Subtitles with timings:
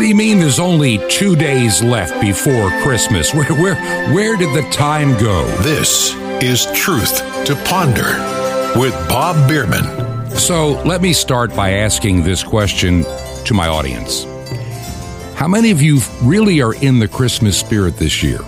[0.00, 3.34] What do you mean there's only two days left before Christmas?
[3.34, 3.74] Where, where,
[4.14, 5.46] where did the time go?
[5.58, 8.08] This is Truth to Ponder
[8.80, 10.30] with Bob Bierman.
[10.30, 13.04] So let me start by asking this question
[13.44, 14.24] to my audience
[15.34, 18.40] How many of you really are in the Christmas spirit this year?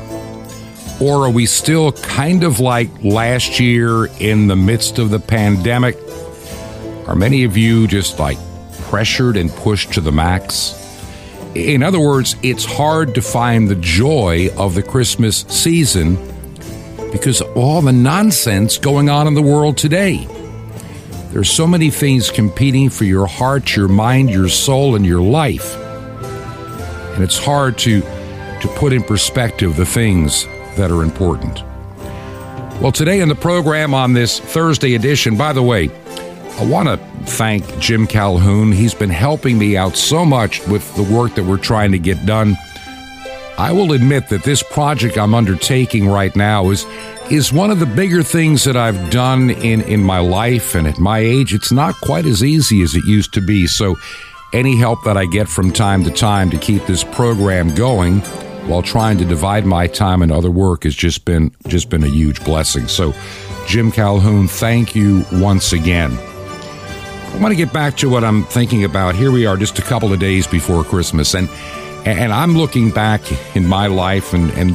[1.02, 5.98] Or are we still kind of like last year in the midst of the pandemic?
[7.06, 8.38] Are many of you just like
[8.84, 10.78] pressured and pushed to the max?
[11.54, 16.16] In other words, it's hard to find the joy of the Christmas season
[17.12, 20.26] because of all the nonsense going on in the world today.
[21.30, 25.76] There's so many things competing for your heart, your mind, your soul, and your life.
[27.14, 30.46] And it's hard to, to put in perspective the things
[30.76, 31.62] that are important.
[32.80, 35.90] Well, today in the program on this Thursday edition, by the way,
[36.58, 38.72] I want to thank Jim Calhoun.
[38.72, 42.24] He's been helping me out so much with the work that we're trying to get
[42.26, 42.56] done.
[43.58, 46.86] I will admit that this project I'm undertaking right now is
[47.30, 50.98] is one of the bigger things that I've done in in my life and at
[50.98, 53.66] my age it's not quite as easy as it used to be.
[53.66, 53.96] So
[54.52, 58.20] any help that I get from time to time to keep this program going
[58.68, 62.08] while trying to divide my time and other work has just been just been a
[62.08, 62.88] huge blessing.
[62.88, 63.14] So
[63.66, 66.18] Jim Calhoun, thank you once again.
[67.32, 69.14] I want to get back to what I'm thinking about.
[69.14, 71.48] Here we are, just a couple of days before Christmas, and
[72.04, 73.22] and I'm looking back
[73.56, 74.74] in my life, and and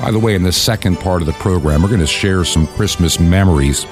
[0.00, 2.66] by the way, in the second part of the program, we're going to share some
[2.68, 3.86] Christmas memories.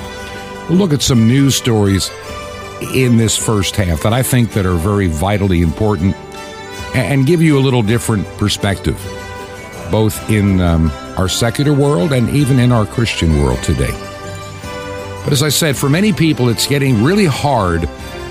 [0.68, 2.10] We'll look at some news stories
[2.94, 6.16] in this first half that I think that are very vitally important,
[6.94, 8.96] and give you a little different perspective,
[9.90, 13.92] both in um, our secular world and even in our Christian world today.
[15.24, 17.86] But as I said, for many people, it's getting really hard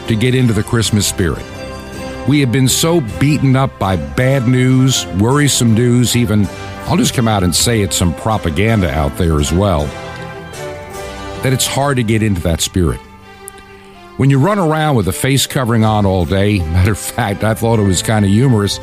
[0.07, 1.43] to get into the Christmas spirit.
[2.27, 6.45] We have been so beaten up by bad news, worrisome news, even,
[6.87, 9.85] I'll just come out and say it's some propaganda out there as well,
[11.43, 12.99] that it's hard to get into that spirit.
[14.17, 17.53] When you run around with a face covering on all day, matter of fact, I
[17.53, 18.79] thought it was kind of humorous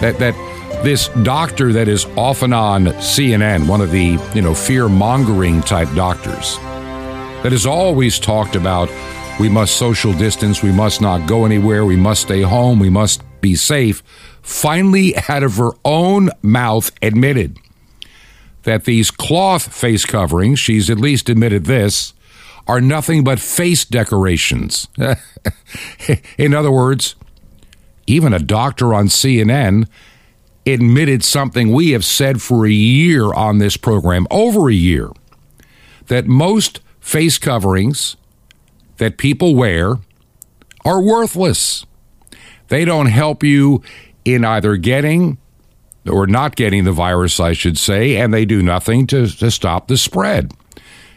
[0.00, 0.34] that, that
[0.82, 5.92] this doctor that is often on CNN, one of the, you know, fear mongering type
[5.94, 6.56] doctors,
[7.42, 8.88] that has always talked about
[9.38, 13.22] we must social distance, we must not go anywhere, we must stay home, we must
[13.40, 14.02] be safe,
[14.42, 17.56] finally, out of her own mouth, admitted
[18.64, 22.14] that these cloth face coverings, she's at least admitted this,
[22.66, 24.88] are nothing but face decorations.
[26.38, 27.14] In other words,
[28.06, 29.88] even a doctor on CNN
[30.66, 35.10] admitted something we have said for a year on this program, over a year,
[36.08, 38.16] that most face coverings
[38.98, 39.94] that people wear
[40.84, 41.84] are worthless.
[42.68, 43.82] They don't help you
[44.24, 45.38] in either getting
[46.08, 49.88] or not getting the virus, I should say, and they do nothing to, to stop
[49.88, 50.52] the spread.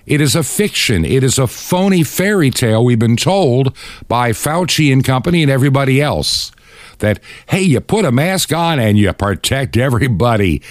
[0.05, 1.05] It is a fiction.
[1.05, 3.75] It is a phony fairy tale we've been told
[4.07, 6.51] by Fauci and company and everybody else
[6.99, 10.61] that, hey, you put a mask on and you protect everybody.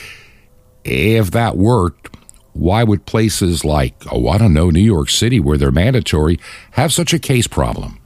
[0.85, 2.17] If that worked,
[2.53, 6.39] why would places like, oh, I don't know, New York City, where they're mandatory,
[6.73, 7.99] have such a case problem?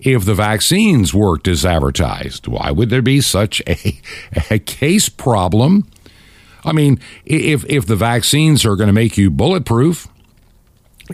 [0.00, 4.00] If the vaccines worked as advertised, why would there be such a,
[4.50, 5.88] a case problem?
[6.64, 10.08] I mean, if, if the vaccines are going to make you bulletproof,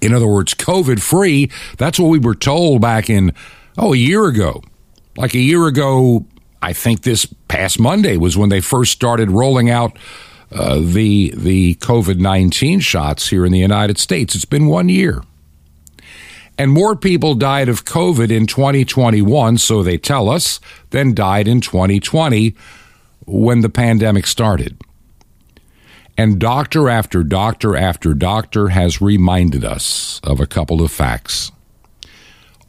[0.00, 3.34] in other words, COVID free, that's what we were told back in,
[3.76, 4.62] oh, a year ago.
[5.16, 6.26] Like a year ago,
[6.62, 9.98] I think this past Monday was when they first started rolling out
[10.54, 14.34] uh, the the COVID nineteen shots here in the United States.
[14.34, 15.22] It's been one year,
[16.58, 20.60] and more people died of COVID in 2021, so they tell us,
[20.90, 22.54] than died in 2020
[23.26, 24.80] when the pandemic started.
[26.18, 31.51] And doctor after doctor after doctor has reminded us of a couple of facts.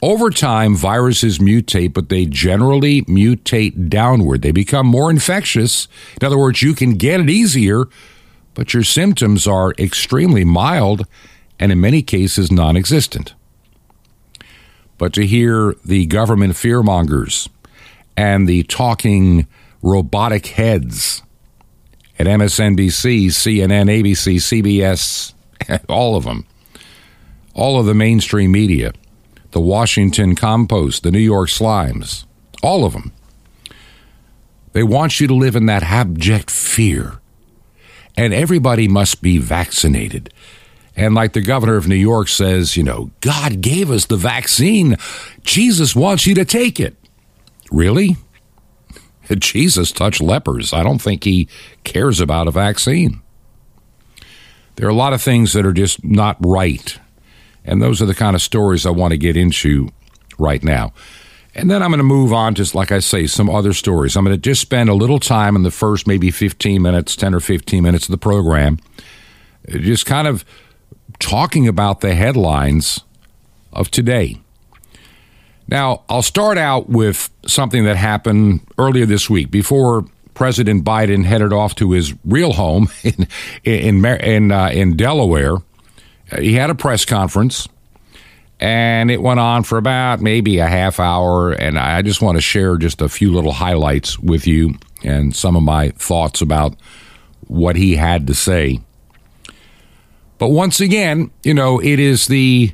[0.03, 4.41] Over time, viruses mutate, but they generally mutate downward.
[4.41, 5.87] They become more infectious.
[6.19, 7.85] In other words, you can get it easier,
[8.53, 11.07] but your symptoms are extremely mild
[11.57, 13.33] and in many cases non existent.
[14.97, 17.47] But to hear the government fearmongers
[18.17, 19.47] and the talking
[19.81, 21.23] robotic heads
[22.19, 25.33] at MSNBC, CNN, ABC, CBS,
[25.87, 26.45] all of them,
[27.53, 28.91] all of the mainstream media,
[29.53, 32.25] the Washington Compost, the New York Slimes,
[32.61, 33.13] all of them.
[34.73, 37.19] They want you to live in that abject fear.
[38.17, 40.33] And everybody must be vaccinated.
[40.95, 44.97] And like the governor of New York says, you know, God gave us the vaccine.
[45.43, 46.95] Jesus wants you to take it.
[47.71, 48.17] Really?
[49.39, 50.73] Jesus touched lepers.
[50.73, 51.47] I don't think he
[51.83, 53.21] cares about a vaccine.
[54.75, 56.99] There are a lot of things that are just not right.
[57.65, 59.89] And those are the kind of stories I want to get into
[60.37, 60.93] right now.
[61.55, 64.15] And then I'm going to move on to, like I say, some other stories.
[64.15, 67.35] I'm going to just spend a little time in the first maybe 15 minutes, 10
[67.35, 68.79] or 15 minutes of the program,
[69.69, 70.43] just kind of
[71.19, 73.01] talking about the headlines
[73.71, 74.39] of today.
[75.67, 81.53] Now, I'll start out with something that happened earlier this week before President Biden headed
[81.53, 83.27] off to his real home in
[83.63, 85.57] in in, uh, in Delaware.
[86.39, 87.67] He had a press conference,
[88.59, 91.51] and it went on for about maybe a half hour.
[91.51, 95.55] And I just want to share just a few little highlights with you and some
[95.55, 96.75] of my thoughts about
[97.47, 98.79] what he had to say.
[100.37, 102.71] But once again, you know, it is the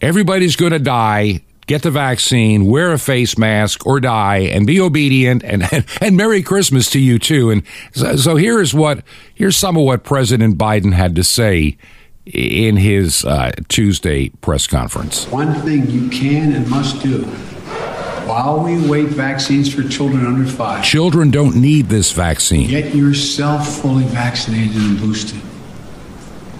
[0.00, 4.80] everybody's going to die get the vaccine, wear a face mask, or die, and be
[4.80, 5.44] obedient.
[5.44, 7.50] And and, and Merry Christmas to you too.
[7.50, 9.02] And so, so here's what
[9.34, 11.76] here's some of what President Biden had to say
[12.26, 15.26] in his uh, Tuesday press conference.
[15.28, 17.24] One thing you can and must do
[18.26, 20.84] while we await vaccines for children under five.
[20.84, 22.68] Children don't need this vaccine.
[22.68, 25.40] Get yourself fully vaccinated and boosted,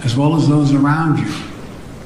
[0.05, 1.35] as well as those around you,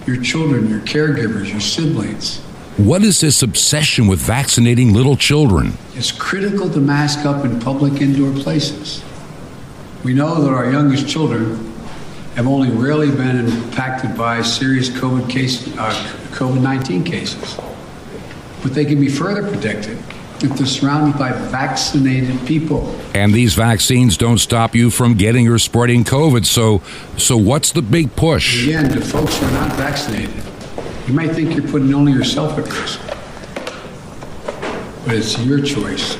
[0.06, 2.40] your children, your caregivers, your siblings.
[2.78, 5.74] What is this obsession with vaccinating little children?
[5.94, 9.04] It's critical to mask up in public indoor places.
[10.02, 11.69] We know that our youngest children
[12.40, 15.92] have only rarely been impacted by serious COVID case, uh,
[16.30, 17.60] COVID-19 cases,
[18.62, 19.98] but they can be further protected
[20.42, 22.98] if they're surrounded by vaccinated people.
[23.14, 26.46] And these vaccines don't stop you from getting or spreading COVID.
[26.46, 26.80] So,
[27.18, 28.66] so what's the big push?
[28.66, 30.42] Again, to folks who are not vaccinated,
[31.06, 33.00] you might think you're putting only yourself at risk,
[35.04, 36.16] but it's your choice.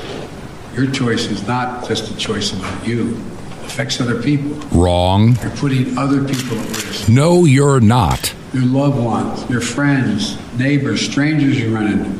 [0.75, 3.19] Your choice is not just a choice about you.
[3.71, 4.51] Affects other people.
[4.77, 5.37] Wrong.
[5.41, 7.07] You're putting other people at risk.
[7.07, 8.35] No, you're not.
[8.51, 12.19] Your loved ones, your friends, neighbors, strangers you run into.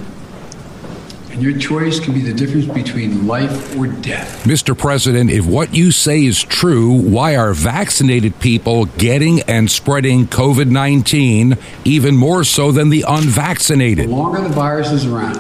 [1.33, 4.45] And your choice can be the difference between life or death.
[4.45, 4.77] Mr.
[4.77, 10.69] President, if what you say is true, why are vaccinated people getting and spreading COVID
[10.69, 14.07] 19 even more so than the unvaccinated?
[14.07, 15.35] The longer the virus is around,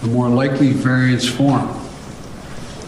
[0.00, 1.81] the more likely variants form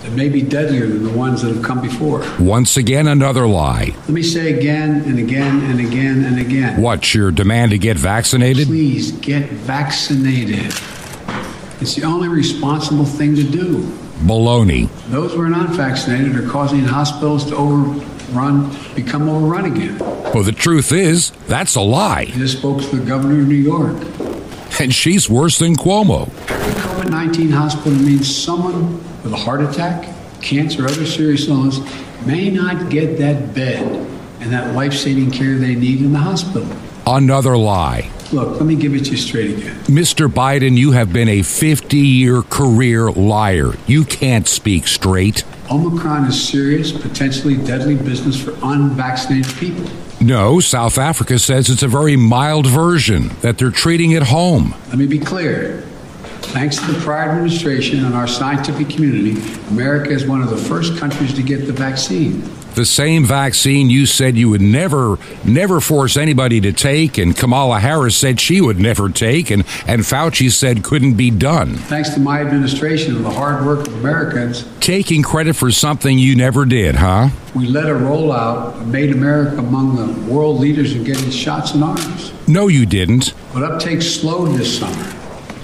[0.05, 2.23] that may be deadlier than the ones that have come before.
[2.39, 3.95] Once again, another lie.
[4.01, 6.81] Let me say again and again and again and again.
[6.81, 8.67] What's your demand to get vaccinated?
[8.67, 10.75] Please get vaccinated.
[11.81, 13.79] It's the only responsible thing to do.
[14.27, 14.91] Baloney.
[15.09, 19.99] Those who are not vaccinated are causing hospitals to overrun, become overrun again.
[19.99, 22.21] Well, the truth is, that's a lie.
[22.21, 23.97] I just spoke to the governor of New York.
[24.85, 26.27] And she's worse than Cuomo.
[26.27, 28.93] COVID 19 hospital means someone
[29.23, 31.81] with a heart attack, cancer, or other serious illness
[32.27, 33.81] may not get that bed
[34.41, 36.69] and that life saving care they need in the hospital.
[37.07, 38.11] Another lie.
[38.31, 39.75] Look, let me give it to you straight again.
[39.85, 40.29] Mr.
[40.29, 43.73] Biden, you have been a 50 year career liar.
[43.87, 45.45] You can't speak straight.
[45.71, 49.91] Omicron is serious, potentially deadly business for unvaccinated people.
[50.25, 54.75] No, South Africa says it's a very mild version, that they're treating at home.
[54.89, 55.83] Let me be clear.
[56.41, 59.33] Thanks to the prior administration and our scientific community,
[59.69, 62.41] America is one of the first countries to get the vaccine
[62.75, 67.81] the same vaccine you said you would never, never force anybody to take, and Kamala
[67.81, 71.75] Harris said she would never take, and, and Fauci said couldn't be done.
[71.75, 74.69] Thanks to my administration and the hard work of Americans.
[74.81, 77.29] Taking credit for something you never did, huh?
[77.55, 82.33] We led a rollout made America among the world leaders in getting shots in arms.
[82.49, 83.35] No, you didn't.
[83.53, 85.13] But uptake slowed this summer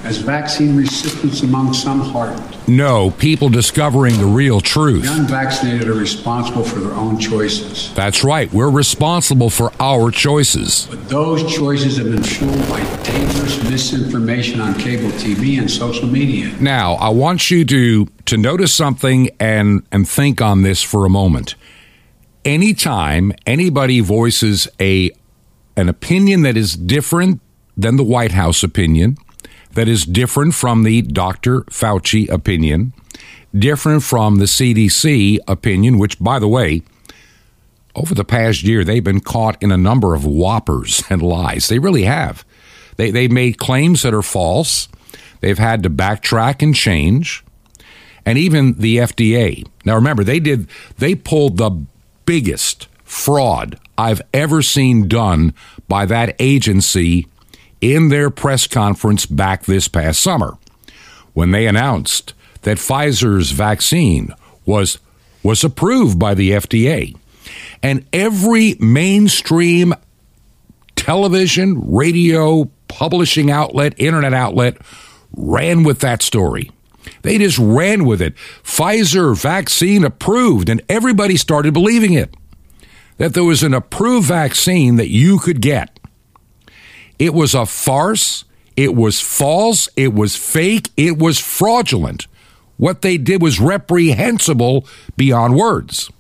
[0.05, 2.50] as vaccine resistance among some hardened.
[2.69, 5.03] No, people discovering the real truth.
[5.03, 7.93] The unvaccinated are responsible for their own choices.
[7.95, 8.53] That's right.
[8.53, 10.87] We're responsible for our choices.
[10.89, 16.55] But those choices have been fueled by dangerous misinformation on cable TV and social media.
[16.61, 21.11] Now, I want you to to notice something and and think on this for a
[21.11, 21.57] moment.
[22.45, 25.11] Anytime anybody voices a
[25.77, 27.41] an opinion that is different
[27.77, 29.17] than the White House opinion,
[29.73, 31.63] that is different from the Dr.
[31.63, 32.93] Fauci opinion,
[33.57, 36.83] different from the CDC opinion, which, by the way,
[37.95, 41.69] over the past year, they've been caught in a number of whoppers and lies.
[41.69, 42.45] They really have.
[42.97, 44.89] They, they made claims that are false.
[45.41, 47.45] They've had to backtrack and change.
[48.27, 49.67] And even the FDA.
[49.85, 51.71] Now remember, they did they pulled the
[52.27, 55.55] biggest fraud I've ever seen done
[55.89, 57.27] by that agency
[57.81, 60.57] in their press conference back this past summer
[61.33, 64.35] when they announced that Pfizer's vaccine
[64.67, 64.99] was
[65.43, 67.17] was approved by the FDA.
[67.83, 69.95] And every mainstream
[70.97, 74.77] television, radio, publishing outlet, internet outlet
[75.35, 76.71] ran with that story.
[77.23, 78.35] They just ran with it.
[78.63, 82.35] Pfizer vaccine approved, and everybody started believing it.
[83.17, 86.00] That there was an approved vaccine that you could get.
[87.21, 88.45] It was a farce.
[88.77, 89.89] It was false.
[89.95, 90.89] It was fake.
[90.97, 92.27] It was fraudulent.
[92.79, 94.87] What they did was reprehensible
[95.19, 96.11] beyond words.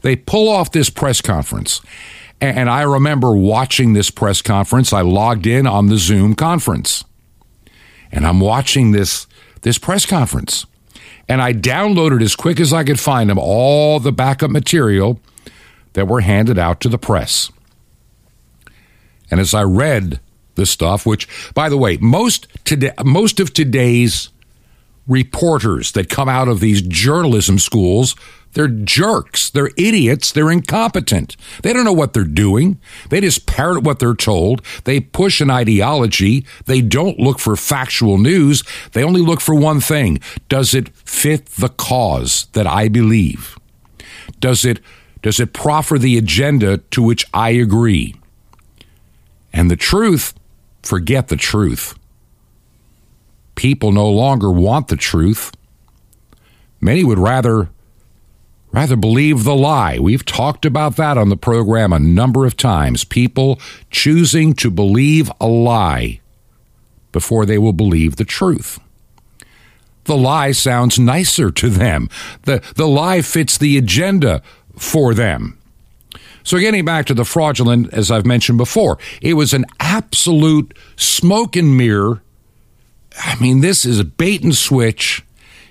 [0.00, 1.80] They pull off this press conference.
[2.40, 4.92] And I remember watching this press conference.
[4.92, 7.04] I logged in on the Zoom conference.
[8.10, 9.28] And I'm watching this,
[9.60, 10.66] this press conference.
[11.28, 15.20] And I downloaded as quick as I could find them all the backup material
[15.92, 17.52] that were handed out to the press.
[19.32, 20.20] And as I read
[20.56, 24.28] the stuff, which, by the way, most today, most of today's
[25.08, 28.14] reporters that come out of these journalism schools,
[28.52, 31.38] they're jerks, they're idiots, they're incompetent.
[31.62, 32.78] They don't know what they're doing.
[33.08, 34.60] They just parrot what they're told.
[34.84, 36.44] They push an ideology.
[36.66, 38.62] They don't look for factual news.
[38.92, 40.20] They only look for one thing.
[40.50, 43.58] Does it fit the cause that I believe?
[44.40, 44.80] Does it
[45.22, 48.14] does it proffer the agenda to which I agree?
[49.52, 50.34] And the truth,
[50.82, 51.98] forget the truth.
[53.54, 55.52] People no longer want the truth.
[56.80, 57.68] Many would rather
[58.72, 59.98] rather believe the lie.
[59.98, 63.04] We've talked about that on the program a number of times.
[63.04, 66.20] People choosing to believe a lie
[67.12, 68.80] before they will believe the truth.
[70.04, 72.08] The lie sounds nicer to them.
[72.42, 74.42] The, the lie fits the agenda
[74.76, 75.58] for them.
[76.44, 81.56] So, getting back to the fraudulent, as I've mentioned before, it was an absolute smoke
[81.56, 82.22] and mirror.
[83.18, 85.24] I mean, this is a bait and switch.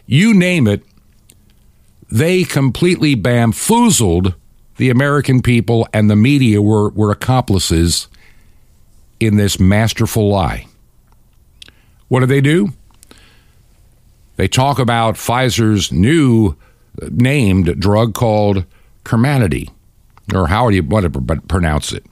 [0.06, 0.84] You name it.
[2.10, 4.36] They completely bamboozled
[4.78, 8.08] the American people, and the media were, were accomplices
[9.20, 10.68] in this masterful lie.
[12.08, 12.70] What do they do?
[14.38, 16.56] They talk about Pfizer's new
[17.02, 18.66] uh, named drug called
[19.06, 19.70] Comirnaty
[20.34, 22.06] or how do you want to pronounce it?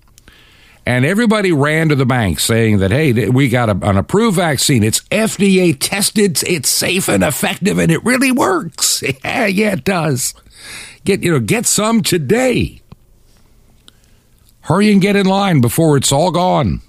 [0.86, 4.84] And everybody ran to the bank saying that, hey, we got a, an approved vaccine.
[4.84, 9.04] It's FDA tested, it's safe and effective, and it really works.
[9.24, 10.34] Yeah, yeah, it does.
[11.06, 12.82] Get you know, get some today.
[14.62, 16.82] Hurry and get in line before it's all gone.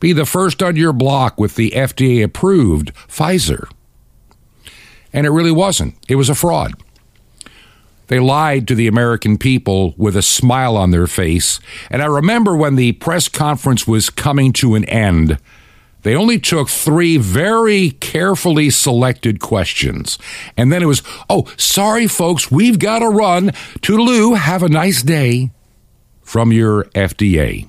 [0.00, 3.70] Be the first on your block with the FDA approved Pfizer.
[5.12, 5.94] And it really wasn't.
[6.08, 6.74] It was a fraud.
[8.10, 11.60] They lied to the American people with a smile on their face.
[11.92, 15.38] And I remember when the press conference was coming to an end,
[16.02, 20.18] they only took three very carefully selected questions.
[20.56, 23.50] And then it was, oh, sorry, folks, we've got to run.
[23.78, 25.52] Toodaloo, have a nice day
[26.20, 27.68] from your FDA.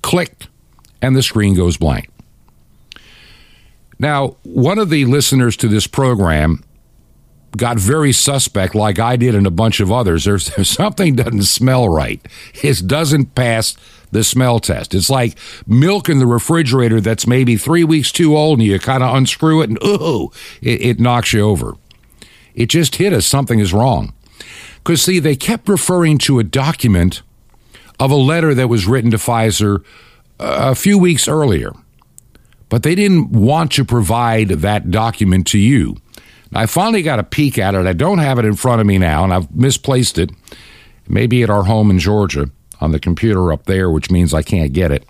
[0.00, 0.46] Click,
[1.02, 2.08] and the screen goes blank.
[3.98, 6.64] Now, one of the listeners to this program
[7.56, 10.24] got very suspect, like I did and a bunch of others.
[10.24, 12.20] There's, there's something doesn't smell right.
[12.62, 13.76] It doesn't pass
[14.12, 14.94] the smell test.
[14.94, 15.36] It's like
[15.66, 19.62] milk in the refrigerator that's maybe three weeks too old, and you kind of unscrew
[19.62, 20.30] it, and ooh,
[20.62, 21.74] it, it knocks you over.
[22.54, 23.26] It just hit us.
[23.26, 24.14] Something is wrong.
[24.76, 27.22] Because see, they kept referring to a document
[27.98, 29.84] of a letter that was written to Pfizer
[30.38, 31.72] uh, a few weeks earlier,
[32.68, 35.96] but they didn't want to provide that document to you.
[36.54, 37.86] I finally got a peek at it.
[37.86, 40.30] I don't have it in front of me now, and I've misplaced it.
[41.08, 42.50] Maybe at our home in Georgia
[42.80, 45.06] on the computer up there, which means I can't get it.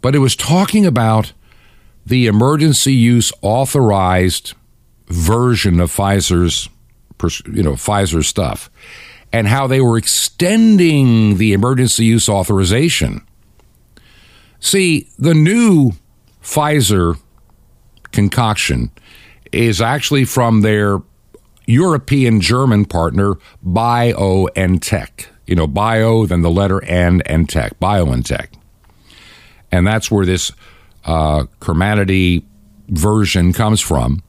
[0.00, 1.32] But it was talking about
[2.06, 4.54] the emergency use authorized
[5.08, 6.68] version of Pfizer's,
[7.52, 8.70] you know, Pfizer stuff,
[9.32, 13.26] and how they were extending the emergency use authorization.
[14.58, 15.92] See, the new
[16.42, 17.18] Pfizer
[18.12, 18.90] concoction
[19.52, 21.00] is actually from their
[21.66, 25.26] European German partner, BioNTech.
[25.46, 28.48] You know, bio, then the letter N and tech, BioNTech.
[29.72, 30.52] And that's where this
[31.04, 32.44] uh, Comirnaty
[32.88, 34.22] version comes from.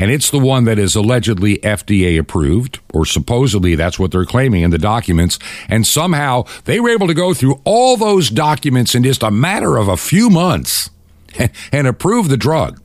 [0.00, 4.62] And it's the one that is allegedly FDA approved, or supposedly that's what they're claiming
[4.62, 5.40] in the documents.
[5.68, 9.76] And somehow they were able to go through all those documents in just a matter
[9.76, 10.90] of a few months
[11.72, 12.80] and approve the drug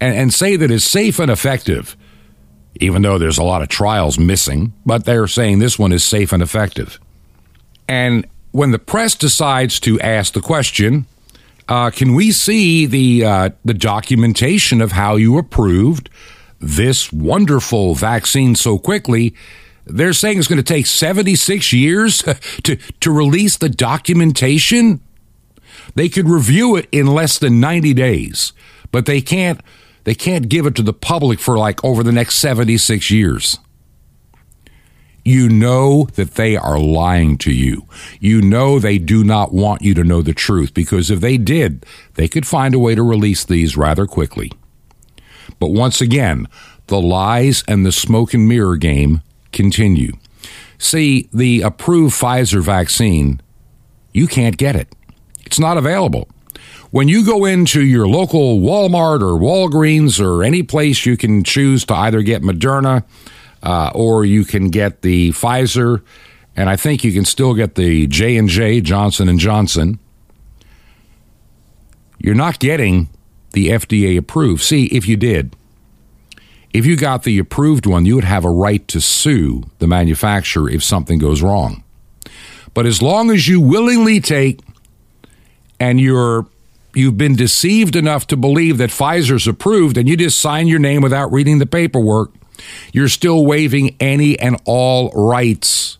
[0.00, 1.96] and, and say that it's safe and effective,
[2.80, 6.32] even though there's a lot of trials missing, but they're saying this one is safe
[6.32, 6.98] and effective.
[7.88, 11.06] And when the press decides to ask the question,
[11.68, 16.10] Uh, can we see the uh, the documentation of how you approved
[16.58, 19.34] this wonderful vaccine so quickly?
[19.86, 22.22] They're saying it's going to take 76 years
[22.64, 25.00] to, to release the documentation.
[25.94, 28.52] They could review it in less than 90 days,
[28.90, 29.60] but they can't
[30.04, 33.58] they can't give it to the public for like over the next 76 years.
[35.24, 37.86] You know that they are lying to you.
[38.20, 41.84] You know they do not want you to know the truth because if they did,
[42.14, 44.50] they could find a way to release these rather quickly.
[45.58, 46.48] But once again,
[46.86, 49.20] the lies and the smoke and mirror game
[49.52, 50.12] continue.
[50.78, 53.40] See, the approved Pfizer vaccine,
[54.12, 54.88] you can't get it.
[55.44, 56.28] It's not available.
[56.90, 61.84] When you go into your local Walmart or Walgreens or any place you can choose
[61.84, 63.04] to either get Moderna
[63.62, 66.02] uh, or you can get the Pfizer,
[66.56, 70.00] and I think you can still get the J and J Johnson and Johnson.
[72.18, 73.08] You're not getting
[73.52, 74.62] the FDA approved.
[74.62, 75.54] See, if you did,
[76.72, 80.68] if you got the approved one, you would have a right to sue the manufacturer
[80.68, 81.84] if something goes wrong.
[82.74, 84.60] But as long as you willingly take
[85.78, 86.46] and you're
[86.94, 91.02] you've been deceived enough to believe that Pfizer's approved and you just sign your name
[91.02, 92.32] without reading the paperwork,
[92.92, 95.98] you're still waiving any and all rights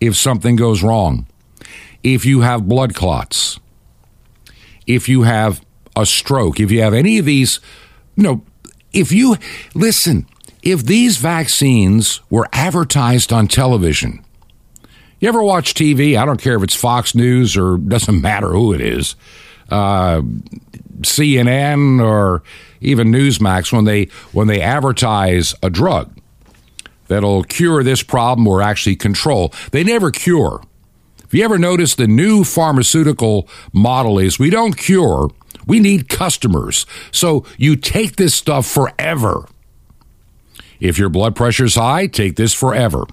[0.00, 1.26] if something goes wrong.
[2.02, 3.58] If you have blood clots,
[4.86, 5.64] if you have
[5.96, 7.60] a stroke, if you have any of these,
[8.14, 8.42] you know,
[8.92, 9.36] if you
[9.74, 10.26] listen,
[10.62, 14.24] if these vaccines were advertised on television,
[15.18, 16.18] you ever watch TV?
[16.18, 19.16] I don't care if it's Fox News or doesn't matter who it is,
[19.70, 20.22] uh,
[21.00, 22.42] CNN or
[22.80, 26.12] even Newsmax when they when they advertise a drug
[27.08, 29.52] that'll cure this problem or actually control.
[29.72, 30.62] They never cure.
[31.24, 35.30] If you ever notice the new pharmaceutical model is we don't cure,
[35.66, 36.86] we need customers.
[37.10, 39.46] So you take this stuff forever.
[40.78, 43.04] If your blood pressure's high, take this forever.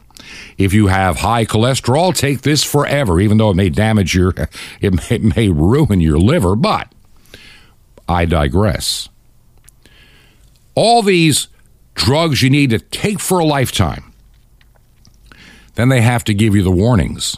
[0.57, 4.33] If you have high cholesterol, take this forever, even though it may damage your,
[4.81, 6.55] it may, it may ruin your liver.
[6.55, 6.91] But
[8.07, 9.09] I digress
[10.75, 11.47] all these
[11.95, 14.13] drugs you need to take for a lifetime.
[15.75, 17.37] Then they have to give you the warnings.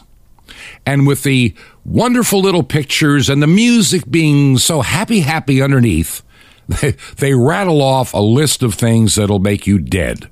[0.84, 6.22] And with the wonderful little pictures and the music being so happy, happy underneath,
[6.68, 10.28] they, they rattle off a list of things that'll make you dead,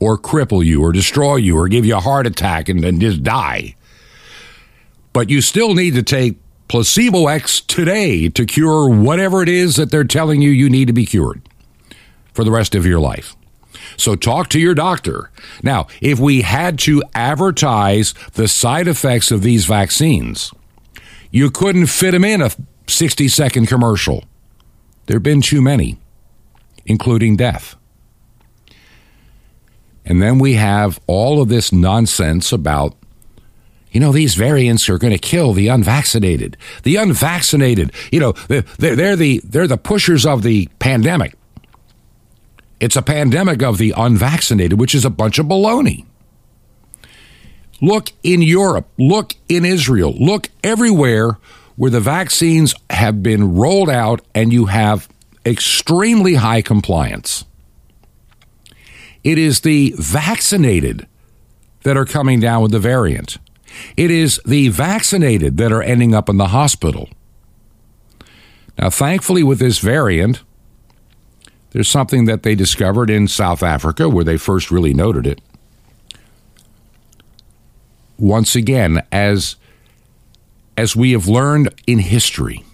[0.00, 3.22] or cripple you, or destroy you, or give you a heart attack and, then just
[3.22, 3.76] die.
[5.12, 9.90] But you still need to take Placebo X today to cure whatever it is that
[9.90, 11.42] they're telling you you need to be cured
[12.32, 13.36] for the rest of your life.
[13.96, 15.30] So talk to your doctor.
[15.62, 20.52] Now, if we had to advertise the side effects of these vaccines,
[21.30, 22.50] you couldn't fit them in a
[22.86, 24.24] 60 second commercial.
[25.06, 25.98] There have been too many,
[26.86, 27.76] including death.
[30.10, 32.96] And then we have all of this nonsense about,
[33.92, 36.56] you know, these variants are going to kill the unvaccinated.
[36.82, 41.34] The unvaccinated, you know, they're, they're, the, they're the pushers of the pandemic.
[42.80, 46.04] It's a pandemic of the unvaccinated, which is a bunch of baloney.
[47.80, 51.38] Look in Europe, look in Israel, look everywhere
[51.76, 55.08] where the vaccines have been rolled out and you have
[55.46, 57.44] extremely high compliance.
[59.22, 61.06] It is the vaccinated
[61.82, 63.38] that are coming down with the variant.
[63.96, 67.08] It is the vaccinated that are ending up in the hospital.
[68.78, 70.42] Now, thankfully, with this variant,
[71.70, 75.40] there's something that they discovered in South Africa where they first really noted it.
[78.18, 79.56] Once again, as
[80.76, 82.64] as we have learned in history,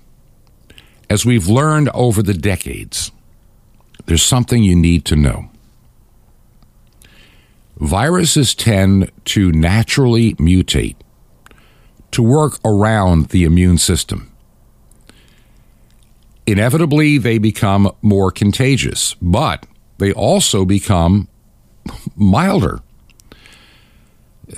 [1.11, 3.11] as we've learned over the decades,
[4.07, 5.51] there's something you need to know.
[7.79, 10.97] Viruses tend to naturally mutate
[12.11, 14.33] to work around the immune system
[16.47, 19.67] inevitably they become more contagious, but
[19.99, 21.29] they also become
[22.15, 22.81] milder.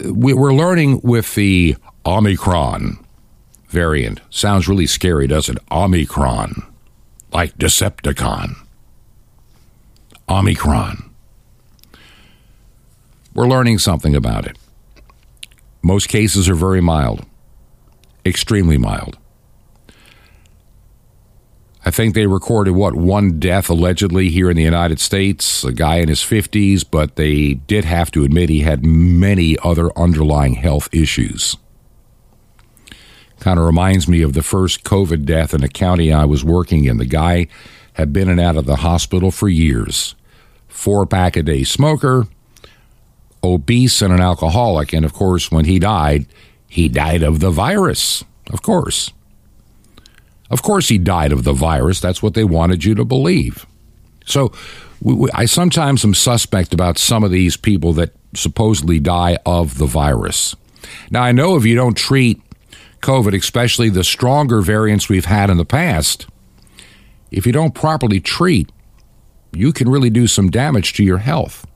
[0.04, 3.04] We're learning with the Omicron
[3.68, 4.20] variant.
[4.30, 5.62] Sounds really scary, doesn't it?
[5.70, 6.62] Omicron,
[7.32, 8.56] like Decepticon.
[10.28, 11.07] Omicron.
[13.38, 14.58] We're learning something about it.
[15.80, 17.24] Most cases are very mild,
[18.26, 19.16] extremely mild.
[21.84, 25.98] I think they recorded what one death allegedly here in the United States, a guy
[25.98, 30.88] in his 50s, but they did have to admit he had many other underlying health
[30.92, 31.56] issues.
[33.38, 36.86] Kind of reminds me of the first COVID death in a county I was working
[36.86, 36.96] in.
[36.96, 37.46] The guy
[37.92, 40.16] had been in and out of the hospital for years.
[40.66, 42.26] Four pack a day smoker,
[43.42, 44.92] obese, and an alcoholic.
[44.92, 46.26] And of course, when he died,
[46.68, 48.24] he died of the virus.
[48.50, 49.12] Of course.
[50.50, 52.00] Of course, he died of the virus.
[52.00, 53.66] That's what they wanted you to believe.
[54.24, 54.52] So
[55.00, 59.78] we, we, I sometimes am suspect about some of these people that supposedly die of
[59.78, 60.56] the virus.
[61.10, 62.40] Now, I know if you don't treat
[63.00, 66.26] COVID, especially the stronger variants we've had in the past,
[67.30, 68.70] if you don't properly treat,
[69.52, 71.66] you can really do some damage to your health.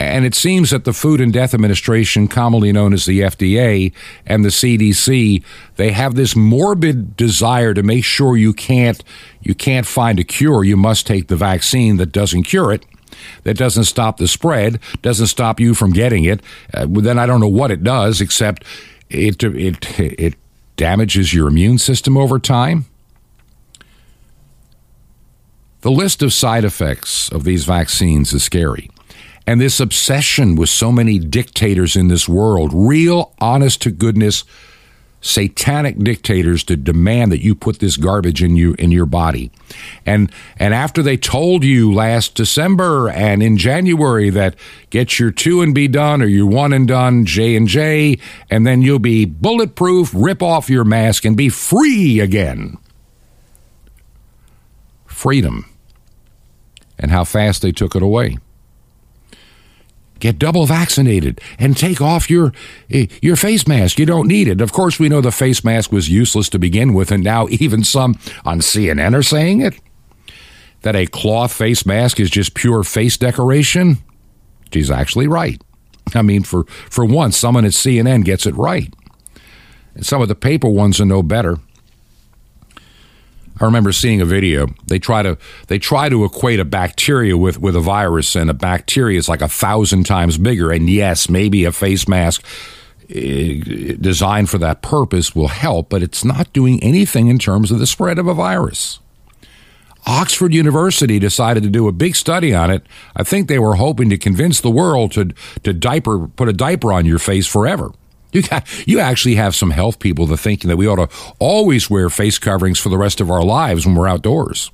[0.00, 3.92] And it seems that the Food and Death Administration, commonly known as the FDA,
[4.24, 5.42] and the CDC,
[5.74, 9.02] they have this morbid desire to make sure you can't
[9.42, 10.62] you can't find a cure.
[10.62, 12.84] You must take the vaccine that doesn't cure it,
[13.42, 16.40] that doesn't stop the spread, doesn't stop you from getting it.
[16.72, 18.64] Uh, then I don't know what it does, except
[19.10, 20.34] it it it
[20.76, 22.86] damages your immune system over time.
[25.80, 28.90] The list of side effects of these vaccines is scary.
[29.48, 34.44] And this obsession with so many dictators in this world, real, honest to goodness,
[35.22, 39.50] satanic dictators to demand that you put this garbage in you in your body.
[40.04, 44.54] And and after they told you last December and in January that
[44.90, 48.18] get your 2 and be done or your 1 and done J and J
[48.50, 52.76] and then you'll be bulletproof, rip off your mask and be free again.
[55.06, 55.64] Freedom.
[56.98, 58.36] And how fast they took it away
[60.20, 62.52] get double vaccinated and take off your
[62.90, 63.98] eh, your face mask.
[63.98, 64.60] You don't need it.
[64.60, 67.84] Of course, we know the face mask was useless to begin with, and now even
[67.84, 69.74] some on CNN are saying it
[70.82, 73.98] that a cloth face mask is just pure face decoration.
[74.72, 75.60] She's actually right.
[76.14, 78.92] I mean, for for once, someone at CNN gets it right.
[79.94, 81.58] And some of the paper ones are no better.
[83.60, 84.68] I remember seeing a video.
[84.86, 88.54] They try to they try to equate a bacteria with with a virus, and a
[88.54, 90.70] bacteria is like a thousand times bigger.
[90.70, 92.44] And yes, maybe a face mask
[93.10, 97.78] eh, designed for that purpose will help, but it's not doing anything in terms of
[97.78, 99.00] the spread of a virus.
[100.06, 102.86] Oxford University decided to do a big study on it.
[103.14, 105.32] I think they were hoping to convince the world to
[105.64, 107.90] to diaper put a diaper on your face forever.
[108.32, 111.88] You got, you actually have some health people that thinking that we ought to always
[111.88, 114.70] wear face coverings for the rest of our lives when we're outdoors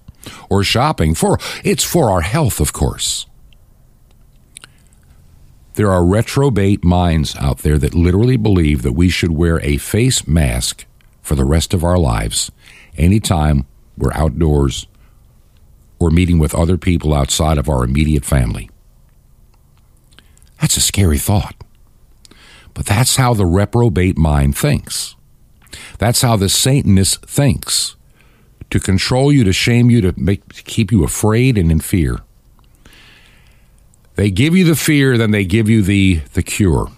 [0.50, 1.14] or shopping.
[1.14, 3.26] For it's for our health, of course.
[5.74, 10.26] There are retrobate minds out there that literally believe that we should wear a face
[10.26, 10.86] mask
[11.20, 12.52] for the rest of our lives
[12.96, 14.86] anytime we're outdoors
[15.98, 18.70] or meeting with other people outside of our immediate family.
[20.60, 21.63] That's a scary thought.
[22.74, 25.14] But that's how the reprobate mind thinks.
[25.98, 27.96] That's how the Satanist thinks
[28.70, 32.18] to control you, to shame you, to, make, to keep you afraid and in fear.
[34.16, 36.88] They give you the fear, then they give you the, the cure.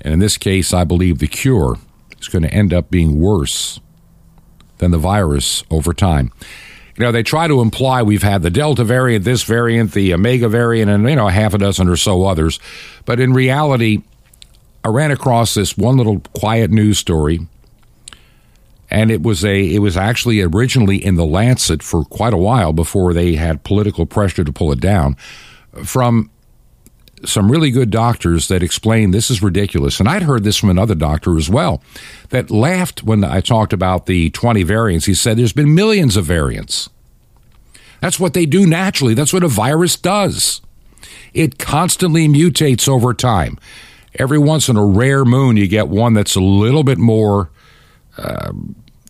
[0.00, 1.78] And in this case, I believe the cure
[2.20, 3.80] is going to end up being worse
[4.78, 6.32] than the virus over time.
[6.96, 10.48] You know, they try to imply we've had the Delta variant, this variant, the Omega
[10.48, 12.60] variant, and, you know, half a dozen or so others.
[13.04, 14.02] But in reality,
[14.84, 17.40] I ran across this one little quiet news story.
[18.90, 22.72] And it was a it was actually originally in the Lancet for quite a while
[22.72, 25.16] before they had political pressure to pull it down
[25.84, 26.30] from
[27.26, 30.00] some really good doctors that explained this is ridiculous.
[30.00, 31.82] And I'd heard this from another doctor as well
[32.30, 35.06] that laughed when I talked about the 20 variants.
[35.06, 36.88] He said there's been millions of variants.
[38.00, 39.14] That's what they do naturally.
[39.14, 40.60] That's what a virus does.
[41.32, 43.58] It constantly mutates over time.
[44.16, 47.50] Every once in a rare moon, you get one that's a little bit more,
[48.16, 48.52] uh,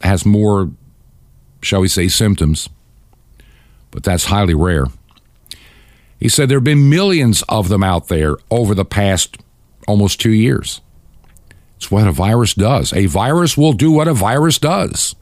[0.01, 0.71] has more,
[1.61, 2.69] shall we say, symptoms,
[3.91, 4.87] but that's highly rare.
[6.25, 9.37] He said there have been millions of them out there over the past
[9.87, 10.81] almost two years.
[11.77, 12.95] It's what a virus does.
[12.95, 15.15] A virus will do what a virus does.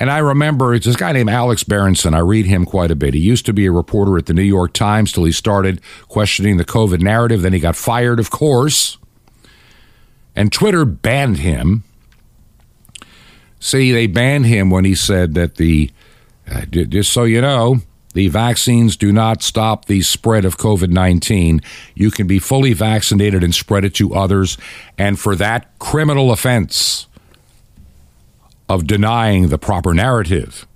[0.00, 2.14] And I remember it's this guy named Alex Berenson.
[2.14, 3.14] I read him quite a bit.
[3.14, 6.56] He used to be a reporter at the New York Times till he started questioning
[6.56, 7.42] the COVID narrative.
[7.42, 8.98] Then he got fired, of course.
[10.34, 11.84] And Twitter banned him.
[13.60, 15.92] See, they banned him when he said that the,
[16.50, 17.82] uh, just so you know,
[18.14, 21.60] the vaccines do not stop the spread of COVID 19.
[21.94, 24.58] You can be fully vaccinated and spread it to others.
[24.98, 27.06] And for that criminal offense
[28.68, 30.66] of denying the proper narrative,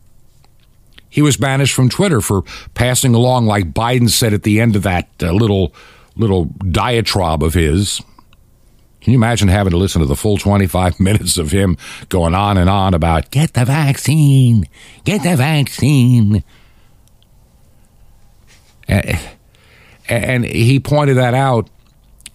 [1.09, 2.42] he was banished from Twitter for
[2.75, 5.75] passing along, like Biden said at the end of that uh, little
[6.14, 8.01] little diatribe of his.
[9.03, 11.77] Can you imagine having to listen to the full 25 minutes of him
[12.09, 14.66] going on and on about get the vaccine,
[15.05, 16.42] get the vaccine?
[18.88, 21.68] And he pointed that out.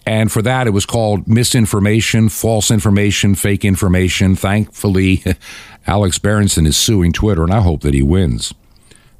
[0.06, 4.36] And for that, it was called misinformation, false information, fake information.
[4.36, 5.24] Thankfully,
[5.88, 8.54] Alex Berenson is suing Twitter, and I hope that he wins.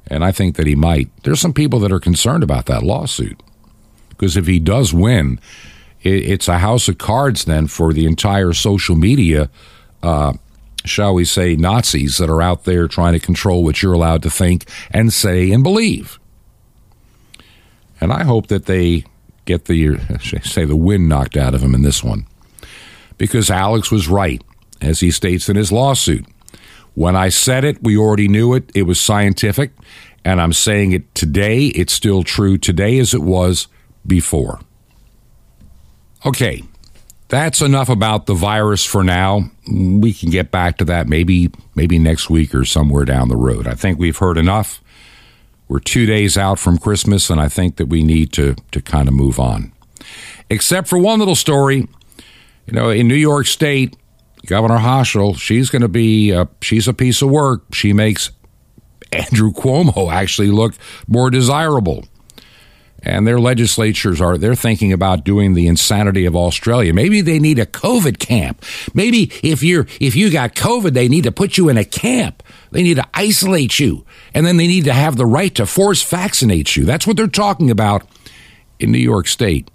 [0.08, 1.08] And I think that he might.
[1.22, 3.40] There's some people that are concerned about that lawsuit.
[4.10, 5.40] Because if he does win,
[6.02, 9.48] it's a house of cards then for the entire social media,
[10.02, 10.34] uh,
[10.84, 14.30] shall we say, Nazis that are out there trying to control what you're allowed to
[14.30, 16.18] think and say and believe.
[18.02, 19.04] And I hope that they
[19.44, 19.96] get the
[20.42, 22.26] say the wind knocked out of them in this one,
[23.16, 24.42] because Alex was right,
[24.80, 26.26] as he states in his lawsuit.
[26.94, 28.72] When I said it, we already knew it.
[28.74, 29.70] It was scientific,
[30.24, 31.66] and I'm saying it today.
[31.66, 33.68] It's still true today as it was
[34.04, 34.58] before.
[36.26, 36.64] Okay,
[37.28, 39.48] that's enough about the virus for now.
[39.70, 43.68] We can get back to that maybe maybe next week or somewhere down the road.
[43.68, 44.82] I think we've heard enough.
[45.72, 49.08] We're two days out from Christmas, and I think that we need to, to kind
[49.08, 49.72] of move on.
[50.50, 51.88] Except for one little story.
[52.66, 53.96] You know, in New York State,
[54.44, 57.74] Governor Hochul, she's going to be, a, she's a piece of work.
[57.74, 58.32] She makes
[59.12, 60.74] Andrew Cuomo actually look
[61.08, 62.04] more desirable
[63.02, 66.94] and their legislatures are they're thinking about doing the insanity of Australia.
[66.94, 68.64] Maybe they need a COVID camp.
[68.94, 72.42] Maybe if you're if you got COVID, they need to put you in a camp.
[72.72, 74.04] They need to isolate you,
[74.34, 76.84] and then they need to have the right to force vaccinate you.
[76.84, 78.02] That's what they're talking about
[78.80, 79.70] in New York State.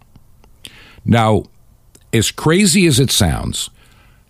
[1.05, 1.43] Now,
[2.12, 3.69] as crazy as it sounds,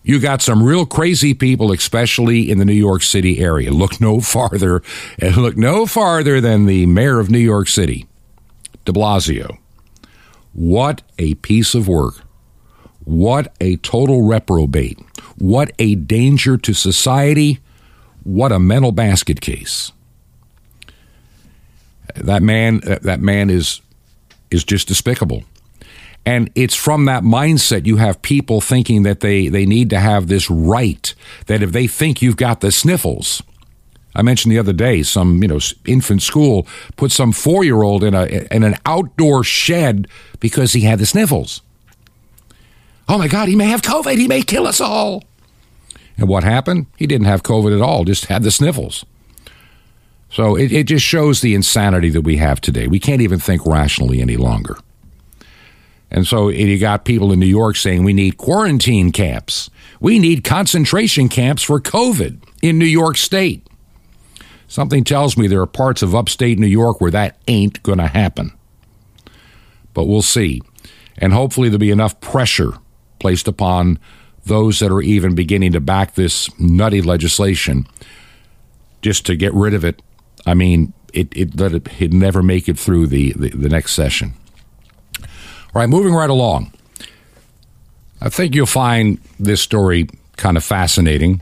[0.03, 3.71] you got some real crazy people, especially in the New York City area.
[3.71, 4.84] Look no farther,
[5.17, 8.06] and look no farther than the mayor of New York City
[8.84, 9.58] de Blasio.
[10.51, 12.15] What a piece of work.
[13.06, 14.99] What a total reprobate.
[15.38, 17.60] What a danger to society.
[18.27, 19.93] What a mental basket case.
[22.15, 23.79] That man that man is
[24.51, 25.45] is just despicable.
[26.25, 30.27] And it's from that mindset you have people thinking that they, they need to have
[30.27, 33.41] this right, that if they think you've got the sniffles,
[34.13, 38.03] I mentioned the other day some you know infant school put some four year old
[38.03, 40.09] in a in an outdoor shed
[40.41, 41.61] because he had the sniffles.
[43.07, 44.17] Oh my God, he may have COVID.
[44.17, 45.23] He may kill us all.
[46.17, 46.88] And what happened?
[46.97, 49.06] He didn't have COVID at all, just had the sniffles.
[50.30, 52.88] So it, it just shows the insanity that we have today.
[52.88, 54.77] We can't even think rationally any longer.
[56.10, 59.69] And so you got people in New York saying we need quarantine camps.
[59.99, 63.67] We need concentration camps for COVID in New York State.
[64.67, 68.08] Something tells me there are parts of upstate New York where that ain't going to
[68.08, 68.51] happen.
[69.93, 70.62] But we'll see.
[71.17, 72.73] And hopefully there'll be enough pressure
[73.19, 73.99] placed upon
[74.47, 77.88] those that are even beginning to back this nutty legislation
[79.01, 80.01] just to get rid of it.
[80.45, 83.93] I mean, it, it let it, it never make it through the, the, the next
[83.93, 84.33] session.
[85.21, 86.71] All right, moving right along.
[88.19, 91.41] I think you'll find this story kind of fascinating.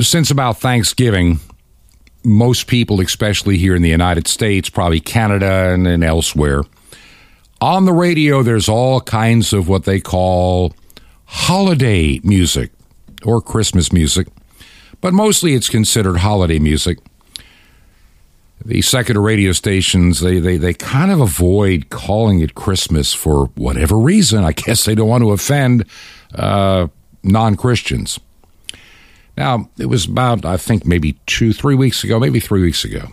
[0.00, 1.40] Since about Thanksgiving,
[2.24, 6.62] most people, especially here in the United States, probably Canada and, and elsewhere,
[7.60, 10.74] on the radio, there's all kinds of what they call
[11.28, 12.70] holiday music
[13.22, 14.28] or Christmas music,
[15.00, 16.98] but mostly it's considered holiday music.
[18.64, 23.96] The secular radio stations, they, they, they kind of avoid calling it Christmas for whatever
[23.98, 24.42] reason.
[24.42, 25.84] I guess they don't want to offend
[26.34, 26.88] uh,
[27.22, 28.18] non Christians.
[29.36, 33.08] Now, it was about, I think, maybe two, three weeks ago, maybe three weeks ago.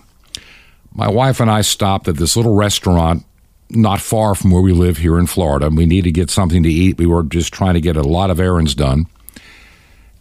[0.93, 3.25] My wife and I stopped at this little restaurant
[3.69, 5.69] not far from where we live here in Florida.
[5.69, 6.97] We needed to get something to eat.
[6.97, 9.07] We were just trying to get a lot of errands done.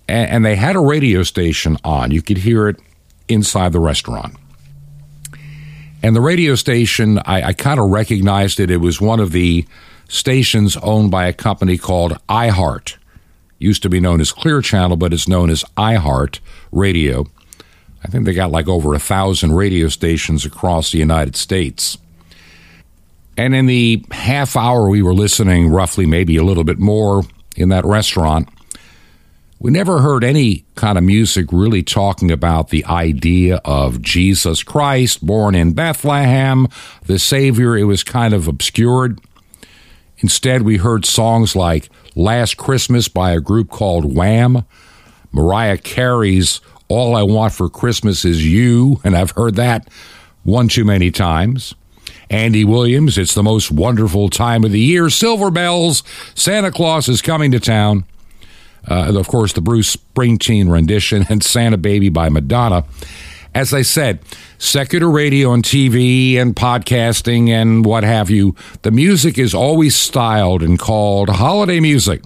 [0.09, 2.11] And, and they had a radio station on.
[2.11, 2.77] You could hear it
[3.29, 4.37] inside the restaurant.
[6.03, 8.71] And the radio station, I, I kind of recognized it.
[8.71, 9.67] It was one of the
[10.09, 12.97] stations owned by a company called iHeart
[13.59, 17.27] used to be known as Clear Channel, but it's known as iHeart Radio.
[18.05, 21.97] I think they got like over a thousand radio stations across the United States.
[23.37, 27.23] And in the half hour we were listening, roughly maybe a little bit more
[27.57, 28.49] in that restaurant,
[29.59, 35.25] we never heard any kind of music really talking about the idea of Jesus Christ
[35.25, 36.69] born in Bethlehem,
[37.07, 37.77] the Savior.
[37.77, 39.21] It was kind of obscured.
[40.19, 44.65] Instead, we heard songs like Last Christmas by a group called Wham,
[45.33, 49.89] Mariah Carey's All I Want for Christmas Is You, and I've heard that
[50.43, 51.75] one too many times.
[52.31, 53.19] Andy Williams.
[53.19, 55.11] It's the most wonderful time of the year.
[55.11, 56.03] Silver bells.
[56.35, 58.05] Santa Claus is coming to town.
[58.89, 62.85] Uh, of course, the Bruce Springsteen rendition and Santa Baby by Madonna.
[63.55, 64.19] As I said,
[64.59, 70.63] secular radio and TV and podcasting and what have you, the music is always styled
[70.63, 72.23] and called holiday music.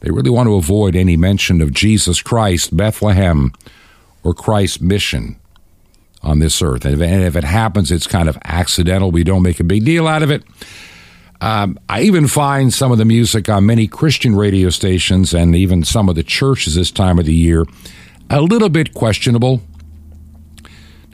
[0.00, 3.52] They really want to avoid any mention of Jesus Christ, Bethlehem,
[4.22, 5.36] or Christ's mission
[6.22, 6.84] on this earth.
[6.84, 9.10] And if it happens, it's kind of accidental.
[9.10, 10.42] We don't make a big deal out of it.
[11.40, 15.84] Um, I even find some of the music on many Christian radio stations and even
[15.84, 17.64] some of the churches this time of the year
[18.30, 19.60] a little bit questionable.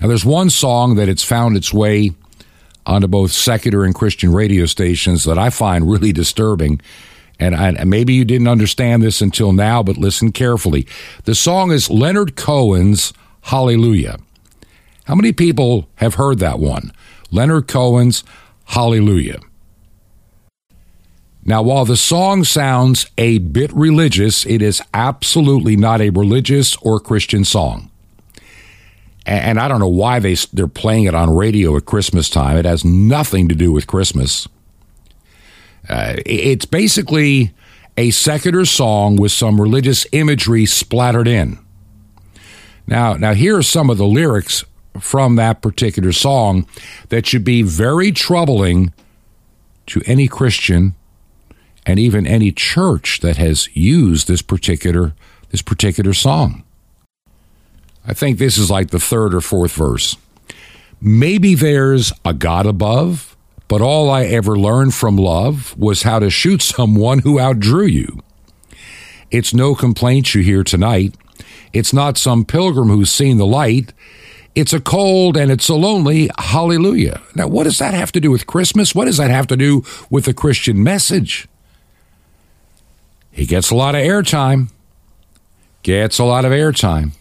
[0.00, 2.12] Now, there's one song that it's found its way
[2.86, 6.80] onto both secular and Christian radio stations that I find really disturbing.
[7.38, 10.86] And, I, and maybe you didn't understand this until now, but listen carefully.
[11.24, 13.12] The song is Leonard Cohen's
[13.42, 14.18] Hallelujah.
[15.04, 16.92] How many people have heard that one?
[17.30, 18.24] Leonard Cohen's
[18.66, 19.40] Hallelujah.
[21.44, 27.00] Now, while the song sounds a bit religious, it is absolutely not a religious or
[27.00, 27.90] Christian song.
[29.26, 32.56] And I don't know why they, they're playing it on radio at Christmas time.
[32.56, 34.48] It has nothing to do with Christmas.
[35.88, 37.52] Uh, it's basically
[37.96, 41.58] a secular song with some religious imagery splattered in.
[42.86, 44.64] Now, now here are some of the lyrics
[45.00, 46.66] from that particular song
[47.08, 48.92] that should be very troubling
[49.86, 50.94] to any Christian
[51.84, 55.14] and even any church that has used this particular
[55.50, 56.64] this particular song.
[58.06, 60.16] I think this is like the third or fourth verse.
[61.00, 63.36] Maybe there's a God above,
[63.68, 68.20] but all I ever learned from love was how to shoot someone who outdrew you.
[69.30, 71.14] It's no complaint you hear tonight.
[71.72, 73.92] It's not some pilgrim who's seen the light.
[74.54, 77.22] It's a cold and it's a lonely hallelujah.
[77.34, 78.94] Now, what does that have to do with Christmas?
[78.94, 81.48] What does that have to do with the Christian message?
[83.30, 84.68] He gets a lot of airtime.
[85.82, 87.12] Gets a lot of airtime.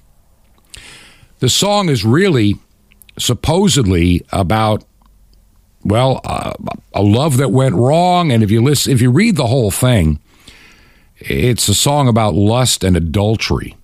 [1.39, 2.56] The song is really
[3.17, 4.84] supposedly about
[5.84, 6.54] well, uh,
[6.94, 10.20] a love that went wrong and if you listen if you read the whole thing,
[11.17, 13.76] it's a song about lust and adultery.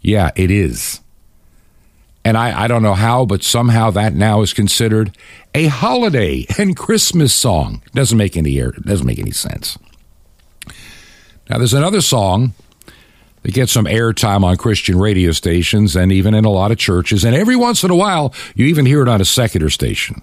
[0.00, 1.01] Yeah, it is.
[2.24, 5.16] And I, I don't know how, but somehow that now is considered
[5.54, 7.82] a holiday and Christmas song.
[7.94, 9.78] Doesn't make any air, doesn't make any sense.
[11.50, 12.54] Now, there's another song
[13.42, 17.24] that gets some airtime on Christian radio stations and even in a lot of churches.
[17.24, 20.22] And every once in a while, you even hear it on a secular station.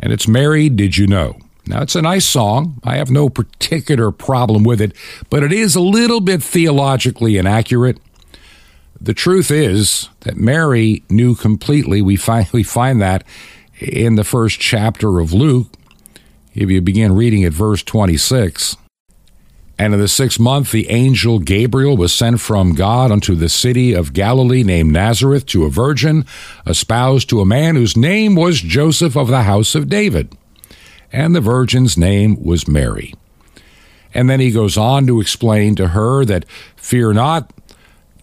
[0.00, 1.38] And it's Mary, Did You Know?
[1.66, 2.80] Now, it's a nice song.
[2.84, 4.92] I have no particular problem with it,
[5.30, 7.98] but it is a little bit theologically inaccurate.
[9.04, 12.00] The truth is that Mary knew completely.
[12.00, 13.22] We find, we find that
[13.78, 15.68] in the first chapter of Luke.
[16.54, 18.78] If you begin reading at verse 26,
[19.78, 23.92] and in the sixth month, the angel Gabriel was sent from God unto the city
[23.92, 26.24] of Galilee named Nazareth to a virgin,
[26.66, 30.34] espoused to a man whose name was Joseph of the house of David.
[31.12, 33.12] And the virgin's name was Mary.
[34.14, 37.52] And then he goes on to explain to her that, Fear not,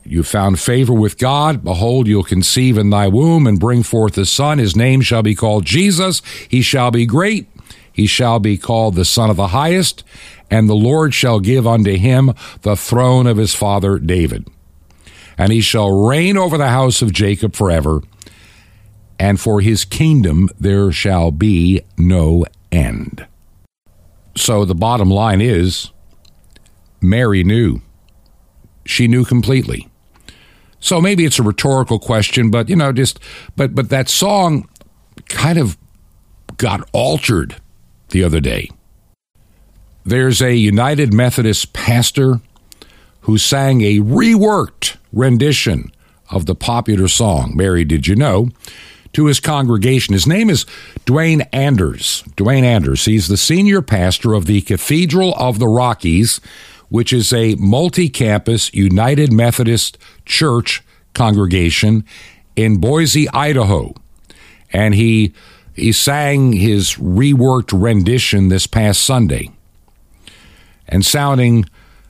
[0.03, 1.63] you found favor with God.
[1.63, 4.57] Behold, you'll conceive in thy womb and bring forth a son.
[4.57, 6.21] His name shall be called Jesus.
[6.49, 7.47] He shall be great.
[7.93, 10.03] He shall be called the Son of the Highest
[10.51, 14.47] and the Lord shall give unto him the throne of his father David.
[15.37, 18.01] And he shall reign over the house of Jacob forever,
[19.17, 23.25] and for his kingdom there shall be no end.
[24.35, 25.89] So the bottom line is
[27.01, 27.81] Mary knew.
[28.85, 29.87] She knew completely.
[30.81, 33.19] So maybe it's a rhetorical question, but you know, just
[33.55, 34.67] but but that song
[35.29, 35.77] kind of
[36.57, 37.55] got altered
[38.09, 38.69] the other day.
[40.03, 42.41] There's a United Methodist pastor
[43.21, 45.91] who sang a reworked rendition
[46.29, 48.49] of the popular song, Mary Did You Know,
[49.13, 50.13] to his congregation.
[50.13, 50.65] His name is
[51.05, 52.23] Duane Anders.
[52.35, 53.05] Duane Anders.
[53.05, 56.41] He's the senior pastor of the Cathedral of the Rockies,
[56.91, 60.83] which is a multi campus United Methodist Church
[61.13, 62.03] congregation
[62.57, 63.95] in Boise, Idaho.
[64.73, 65.33] And he
[65.73, 69.51] he sang his reworked rendition this past Sunday
[70.85, 71.63] and sounding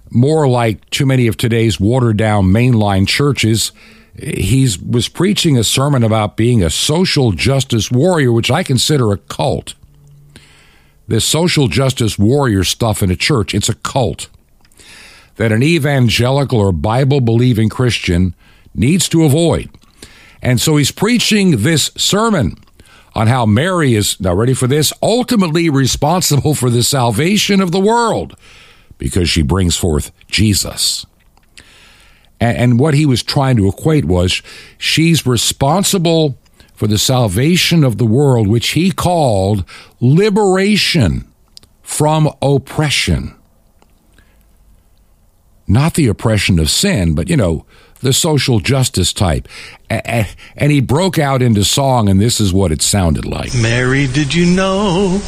[0.09, 3.71] more like too many of today's watered down mainline churches.
[4.17, 9.17] He was preaching a sermon about being a social justice warrior, which I consider a
[9.17, 9.75] cult.
[11.07, 14.27] This social justice warrior stuff in a church, it's a cult
[15.41, 18.35] that an evangelical or Bible believing Christian
[18.75, 19.71] needs to avoid.
[20.39, 22.57] And so he's preaching this sermon
[23.15, 27.79] on how Mary is, now ready for this, ultimately responsible for the salvation of the
[27.79, 28.37] world
[28.99, 31.07] because she brings forth Jesus.
[32.39, 34.43] And, and what he was trying to equate was
[34.77, 36.37] she's responsible
[36.75, 39.65] for the salvation of the world, which he called
[39.99, 41.27] liberation
[41.81, 43.35] from oppression.
[45.71, 47.65] Not the oppression of sin, but, you know,
[48.01, 49.47] the social justice type.
[49.89, 54.33] And he broke out into song, and this is what it sounded like Mary, did
[54.33, 55.21] you know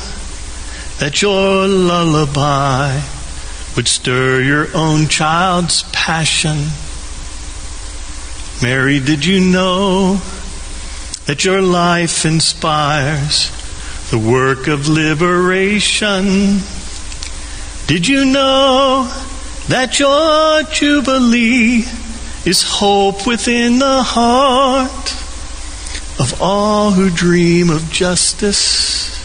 [1.00, 3.02] that your lullaby
[3.78, 6.58] would stir your own child's passion?
[8.62, 10.22] Mary, did you know
[11.26, 13.50] that your life inspires
[14.12, 16.60] the work of liberation?
[17.88, 19.30] Did you know
[19.68, 21.84] that your jubilee
[22.46, 25.14] is hope within the heart
[26.20, 29.18] of all who dream of justice,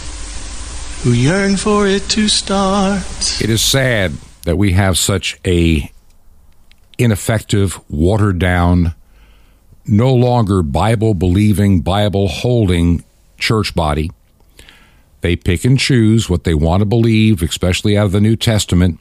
[1.02, 3.40] who yearn for it to start.
[3.40, 4.12] It is sad
[4.42, 5.90] that we have such a
[6.98, 8.94] ineffective, watered down,
[9.86, 13.04] no longer Bible believing, Bible holding
[13.38, 14.10] church body.
[15.20, 19.00] They pick and choose what they want to believe, especially out of the New Testament.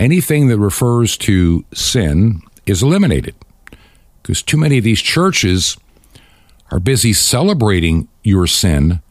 [0.00, 3.34] Anything that refers to sin is eliminated
[4.22, 5.76] because too many of these churches
[6.70, 9.02] are busy celebrating your sin,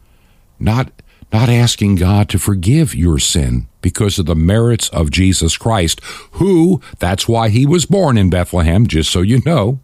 [0.58, 0.90] not
[1.32, 6.00] not asking God to forgive your sin because of the merits of Jesus Christ,
[6.32, 9.78] who that's why he was born in Bethlehem, just so you know.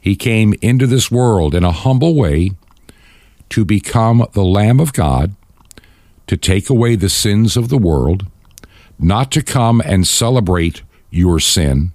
[0.00, 2.52] He came into this world in a humble way
[3.50, 5.34] to become the Lamb of God,
[6.28, 8.26] to take away the sins of the world,
[8.98, 11.92] not to come and celebrate your sin,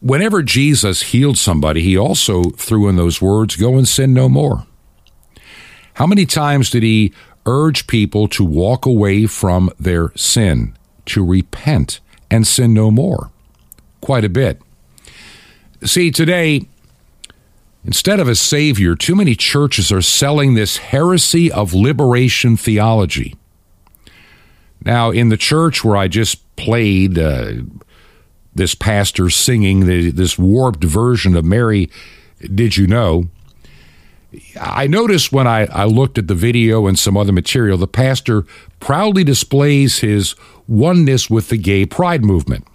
[0.00, 4.66] whenever Jesus healed somebody, he also threw in those words, Go and sin no more.
[5.94, 7.12] How many times did he
[7.46, 10.76] urge people to walk away from their sin,
[11.06, 13.30] to repent and sin no more?
[14.00, 14.62] Quite a bit.
[15.84, 16.68] See, today,
[17.84, 23.34] instead of a Savior, too many churches are selling this heresy of liberation theology.
[24.84, 27.52] Now, in the church where I just played, uh,
[28.54, 31.90] this pastor singing the, this warped version of Mary,
[32.54, 33.28] Did You Know?
[34.60, 38.44] I noticed when I, I looked at the video and some other material, the pastor
[38.78, 40.34] proudly displays his
[40.66, 42.66] oneness with the gay pride movement.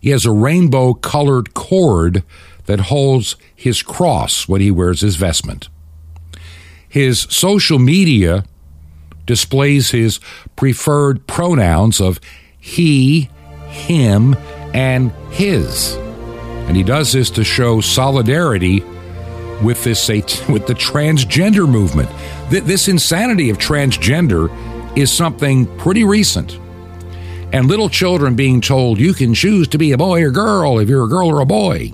[0.00, 2.24] He has a rainbow colored cord
[2.66, 5.68] that holds his cross when he wears his vestment.
[6.88, 8.44] His social media
[9.26, 10.20] displays his
[10.54, 12.20] preferred pronouns of
[12.58, 13.28] he,
[13.68, 14.36] him,
[14.72, 15.96] and his.
[16.66, 18.80] And he does this to show solidarity
[19.62, 20.08] with this
[20.48, 22.10] with the transgender movement.
[22.50, 24.50] This insanity of transgender
[24.96, 26.58] is something pretty recent.
[27.52, 30.88] And little children being told you can choose to be a boy or girl if
[30.88, 31.92] you're a girl or a boy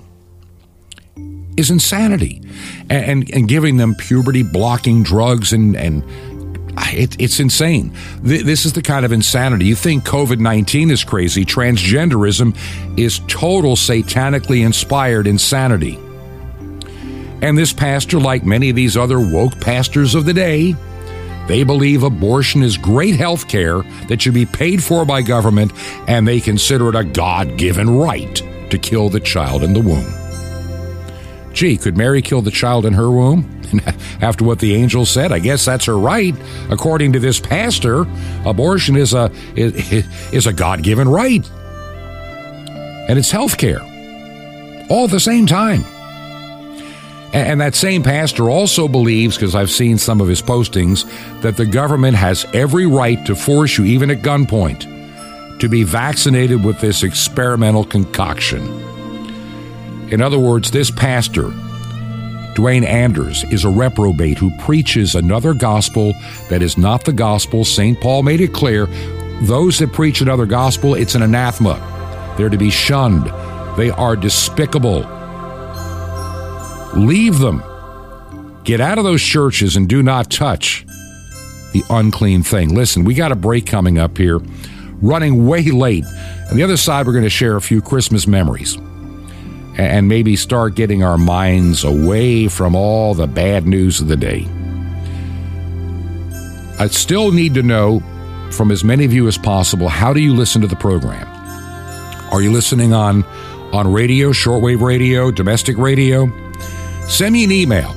[1.57, 2.41] is insanity.
[2.89, 6.03] And, and, and giving them puberty blocking drugs and, and
[6.77, 7.91] it, it's insane.
[8.21, 9.65] This is the kind of insanity.
[9.65, 11.45] You think COVID 19 is crazy.
[11.45, 12.57] Transgenderism
[12.97, 15.99] is total satanically inspired insanity.
[17.41, 20.75] And this pastor, like many of these other woke pastors of the day,
[21.47, 25.73] they believe abortion is great health care that should be paid for by government,
[26.07, 28.35] and they consider it a God given right
[28.69, 30.22] to kill the child in the womb.
[31.53, 33.61] Gee, could Mary kill the child in her womb?
[34.21, 36.35] After what the angel said, I guess that's her right.
[36.69, 38.05] According to this pastor,
[38.45, 41.47] abortion is a is, is a God-given right.
[43.07, 43.81] And it's health care.
[44.89, 45.83] All at the same time.
[47.33, 51.09] And that same pastor also believes, because I've seen some of his postings,
[51.41, 56.63] that the government has every right to force you, even at gunpoint, to be vaccinated
[56.63, 58.61] with this experimental concoction.
[60.13, 61.51] In other words, this pastor
[62.53, 66.13] Duane Anders is a reprobate who preaches another gospel
[66.49, 67.65] that is not the gospel.
[67.65, 67.99] St.
[67.99, 68.85] Paul made it clear
[69.41, 71.79] those that preach another gospel, it's an anathema.
[72.37, 73.25] They're to be shunned,
[73.75, 74.99] they are despicable.
[76.95, 77.63] Leave them.
[78.65, 80.85] Get out of those churches and do not touch
[81.71, 82.75] the unclean thing.
[82.75, 84.37] Listen, we got a break coming up here,
[85.01, 86.05] running way late.
[86.51, 88.77] On the other side, we're going to share a few Christmas memories
[89.77, 94.47] and maybe start getting our minds away from all the bad news of the day.
[96.79, 98.01] I still need to know
[98.51, 101.27] from as many of you as possible how do you listen to the program?
[102.31, 103.23] Are you listening on
[103.73, 106.31] on radio, shortwave radio, domestic radio?
[107.07, 107.93] Send me an email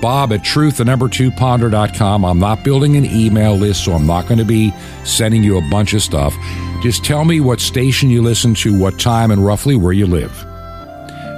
[0.00, 2.24] Bob at truth, the number two ponder.com.
[2.24, 4.72] I'm not building an email list, so I'm not going to be
[5.04, 6.34] sending you a bunch of stuff.
[6.82, 10.47] Just tell me what station you listen to, what time, and roughly where you live.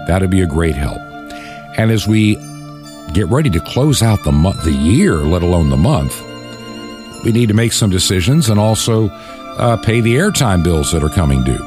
[0.07, 0.99] That'd be a great help.
[1.79, 2.37] And as we
[3.13, 6.21] get ready to close out the month, the year, let alone the month,
[7.25, 9.09] we need to make some decisions and also
[9.59, 11.63] uh, pay the airtime bills that are coming due.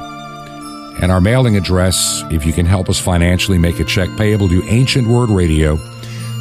[1.02, 4.64] And our mailing address, if you can help us financially make a check payable to
[4.68, 5.78] Ancient Word Radio,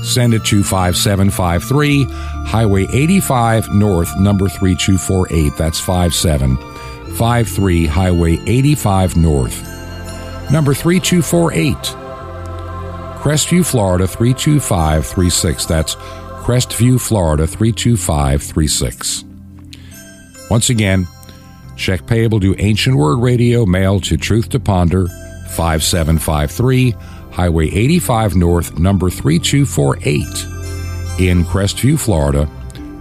[0.03, 2.07] send it to 5753
[2.47, 5.57] Highway 85 North, number 3248.
[5.57, 9.67] That's 5753 Highway 85 North,
[10.51, 11.77] number 3248.
[13.23, 15.67] Crestview, Florida 32536.
[15.67, 19.25] That's Crestview, Florida 32536.
[20.51, 21.07] Once again,
[21.77, 25.07] check payable to Ancient Word Radio, mail to Truth to Ponder,
[25.53, 26.95] 5753
[27.33, 30.23] Highway 85 North, number 3248
[31.19, 32.47] in Crestview, Florida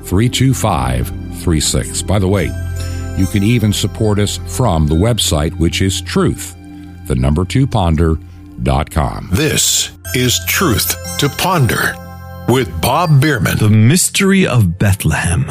[0.06, 2.02] 32536.
[2.04, 2.46] By the way,
[3.18, 6.56] you can even support us from the website, which is truth,
[7.08, 9.30] the number two ponder.com.
[9.32, 11.96] This is Truth to Ponder
[12.48, 13.58] with Bob Bierman.
[13.58, 15.46] The Mystery of Bethlehem.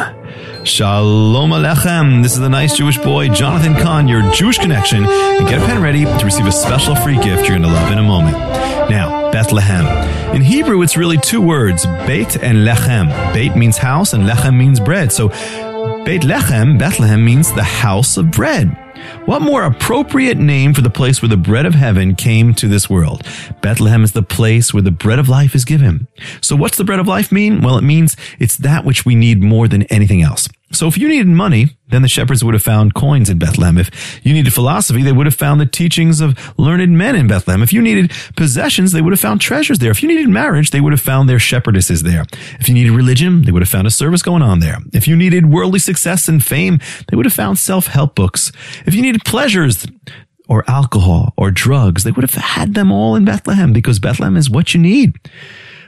[0.64, 2.22] Shalom Alechem.
[2.22, 5.04] This is the nice Jewish boy, Jonathan Cahn, your Jewish connection.
[5.04, 7.90] And get a pen ready to receive a special free gift you're going to love
[7.90, 8.36] in a moment.
[8.90, 9.86] Now, Bethlehem.
[10.34, 13.32] In Hebrew, it's really two words, Beit and Lechem.
[13.32, 15.12] Beit means house and Lechem means bread.
[15.12, 15.28] So,
[16.04, 18.76] Beit Lechem, Bethlehem, means the house of bread.
[19.24, 22.88] What more appropriate name for the place where the bread of heaven came to this
[22.88, 23.22] world?
[23.60, 26.08] Bethlehem is the place where the bread of life is given.
[26.40, 27.60] So what's the bread of life mean?
[27.60, 30.48] Well, it means it's that which we need more than anything else.
[30.72, 33.76] So if you needed money, then the shepherds would have found coins in Bethlehem.
[33.76, 33.90] If
[34.24, 37.60] you needed philosophy, they would have found the teachings of learned men in Bethlehem.
[37.60, 39.90] If you needed possessions, they would have found treasures there.
[39.90, 42.24] If you needed marriage, they would have found their shepherdesses there.
[42.60, 44.78] If you needed religion, they would have found a service going on there.
[44.92, 48.52] If you needed worldly success and fame, they would have found self-help books.
[48.86, 49.86] If you needed pleasures,
[50.48, 54.50] or alcohol or drugs, they would have had them all in Bethlehem because Bethlehem is
[54.50, 55.16] what you need.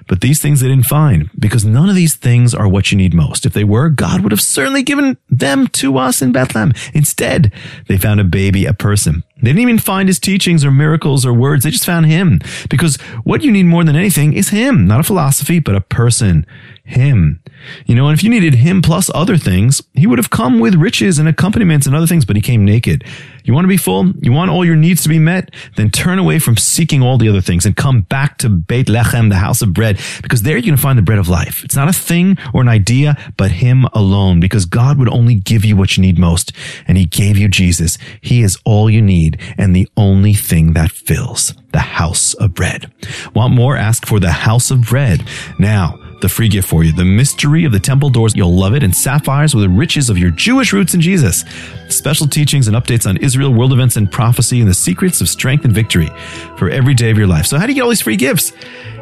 [0.09, 3.15] But these things they didn't find because none of these things are what you need
[3.15, 3.47] most.
[3.47, 6.73] If they were, God would have certainly given them to us in Bethlehem.
[6.95, 7.53] Instead,
[7.89, 9.23] they found a baby, a person.
[9.43, 11.65] They didn't even find his teachings or miracles or words.
[11.65, 12.41] They just found him
[12.71, 16.47] because what you need more than anything is him, not a philosophy, but a person.
[16.85, 17.41] Him.
[17.87, 20.75] You know, and if you needed him plus other things, he would have come with
[20.75, 23.05] riches and accompaniments and other things, but he came naked.
[23.45, 24.11] You want to be full?
[24.21, 25.55] You want all your needs to be met?
[25.77, 29.29] Then turn away from seeking all the other things and come back to Beit Lechem,
[29.29, 31.63] the house of bread, because there you're going to find the bread of life.
[31.65, 35.65] It's not a thing or an idea, but him alone, because God would only give
[35.65, 36.53] you what you need most.
[36.87, 37.97] And he gave you Jesus.
[38.21, 42.93] He is all you need and the only thing that fills the house of bread.
[43.35, 43.77] Want more?
[43.77, 45.27] Ask for the house of bread.
[45.59, 46.93] Now, the free gift for you.
[46.93, 48.35] The mystery of the temple doors.
[48.35, 48.83] You'll love it.
[48.83, 51.45] And sapphires with the riches of your Jewish roots in Jesus.
[51.89, 55.67] Special teachings and updates on Israel, world events and prophecy and the secrets of strength
[55.67, 56.09] and victory
[56.57, 57.45] for every day of your life.
[57.47, 58.55] So how do you get all these free gifts?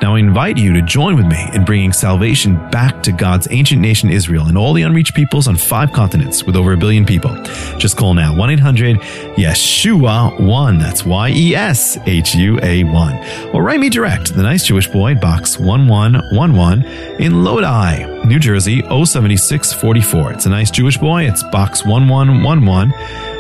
[0.02, 3.82] Now, I invite you to join with me in bringing salvation back to God's ancient
[3.82, 7.34] nation Israel and all the unreached peoples on five continents with over a billion people.
[7.76, 8.96] Just call now 1 800
[9.36, 10.78] Yeshua 1.
[10.78, 13.54] That's Y E S H U A 1.
[13.54, 16.84] Or write me direct, the nice Jewish boy, box 1111
[17.20, 20.32] in Lodi, New Jersey 07644.
[20.32, 21.24] It's a nice Jewish boy.
[21.24, 22.94] It's box 1111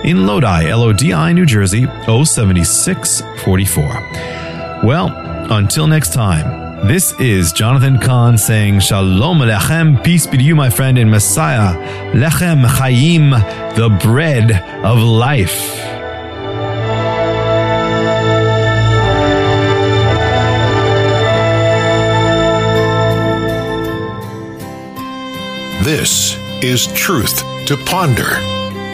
[0.04, 4.84] in Lodi, L O D I, New Jersey 07644.
[4.84, 10.54] Well, until next time, this is Jonathan Cahn saying Shalom Alechem, peace be to you,
[10.54, 11.74] my friend, in Messiah,
[12.12, 14.52] Lechem Chaim, the bread
[14.84, 15.76] of life.
[25.84, 28.38] This is Truth to Ponder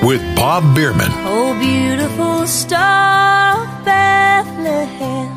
[0.07, 1.11] with Bob Bierman.
[1.27, 5.36] Oh, beautiful star of Bethlehem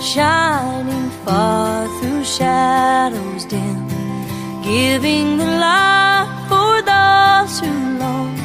[0.00, 3.88] shining far through shadows dim,
[4.62, 8.36] giving the light for those who long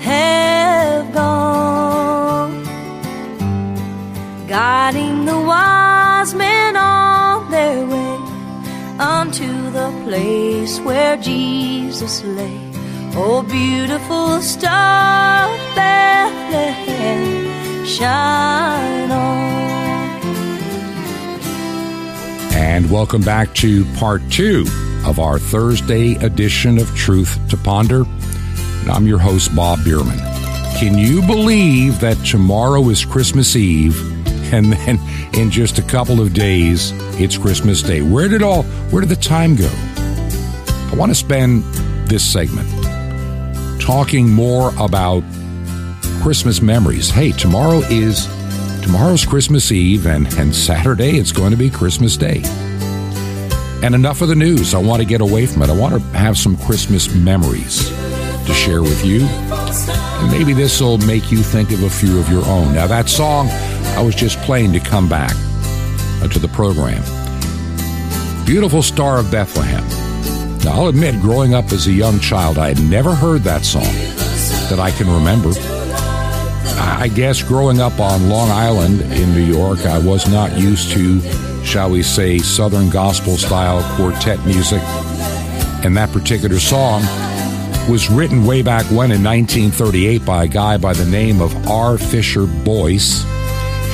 [0.00, 2.64] have gone,
[4.48, 8.16] guiding the wise men on their way
[8.98, 12.60] unto the place where Jesus lay.
[13.14, 17.24] Oh, beautiful star Bethlehem,
[17.84, 19.49] shine on.
[22.70, 24.64] And welcome back to part two
[25.04, 28.04] of our Thursday edition of Truth to Ponder.
[28.04, 30.20] And I'm your host, Bob Bierman.
[30.78, 34.00] Can you believe that tomorrow is Christmas Eve
[34.54, 35.00] and then
[35.34, 38.02] in just a couple of days it's Christmas Day?
[38.02, 39.68] Where did all where did the time go?
[39.68, 41.64] I want to spend
[42.06, 42.68] this segment
[43.80, 45.24] talking more about
[46.22, 47.10] Christmas memories.
[47.10, 48.28] Hey, tomorrow is
[48.92, 52.42] tomorrow's Christmas Eve and, and Saturday it's going to be Christmas Day.
[53.84, 54.74] And enough of the news.
[54.74, 55.70] I want to get away from it.
[55.70, 59.20] I want to have some Christmas memories to share with you.
[59.22, 62.74] And maybe this will make you think of a few of your own.
[62.74, 63.46] Now, that song
[63.96, 67.00] I was just playing to come back uh, to the program
[68.44, 69.86] Beautiful Star of Bethlehem.
[70.64, 73.84] Now, I'll admit, growing up as a young child, I had never heard that song
[74.68, 75.52] that I can remember.
[77.00, 81.20] I guess growing up on Long Island in New York, I was not used to
[81.64, 84.82] shall we say, Southern gospel style quartet music.
[85.84, 87.02] And that particular song
[87.88, 91.98] was written way back when in 1938 by a guy by the name of R.
[91.98, 93.24] Fisher Boyce.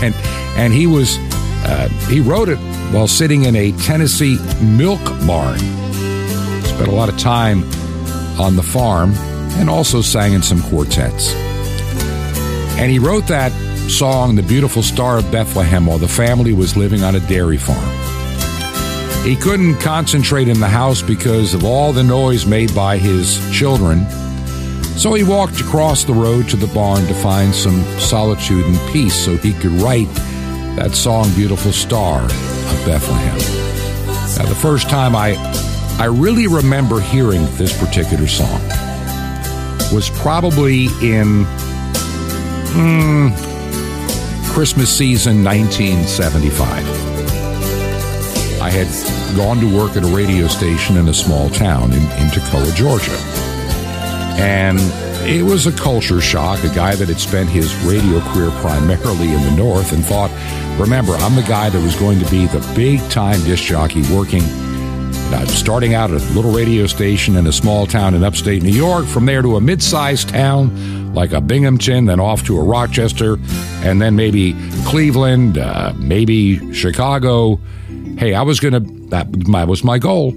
[0.02, 0.14] And,
[0.56, 1.16] and he was,
[1.64, 2.58] uh, he wrote it
[2.92, 5.58] while sitting in a Tennessee milk barn.
[5.58, 7.64] Spent a lot of time
[8.40, 9.12] on the farm
[9.58, 11.34] and also sang in some quartets.
[12.78, 13.52] And he wrote that
[13.90, 17.90] song, The Beautiful Star of Bethlehem, while the family was living on a dairy farm.
[19.24, 24.06] He couldn't concentrate in the house because of all the noise made by his children,
[24.96, 29.24] so he walked across the road to the barn to find some solitude and peace
[29.24, 30.12] so he could write
[30.76, 33.38] that song, Beautiful Star of Bethlehem.
[34.36, 35.34] Now, the first time I,
[35.98, 38.60] I really remember hearing this particular song
[39.92, 41.46] was probably in
[42.76, 43.28] hmm,
[44.52, 46.60] Christmas season 1975.
[48.60, 48.86] I had
[49.36, 52.30] gone to work at a radio station in a small town in, in
[52.74, 53.16] Georgia.
[54.38, 54.78] And
[55.28, 56.62] it was a culture shock.
[56.64, 60.30] A guy that had spent his radio career primarily in the North and thought,
[60.78, 64.42] remember, I'm the guy that was going to be the big time disc jockey working,
[65.34, 68.70] I'm starting out at a little radio station in a small town in upstate New
[68.70, 70.70] York, from there to a mid sized town
[71.16, 73.38] like a Binghamton, then off to a Rochester,
[73.82, 74.54] and then maybe
[74.84, 77.58] Cleveland, uh, maybe Chicago.
[78.18, 79.28] Hey, I was going to, that
[79.66, 80.32] was my goal.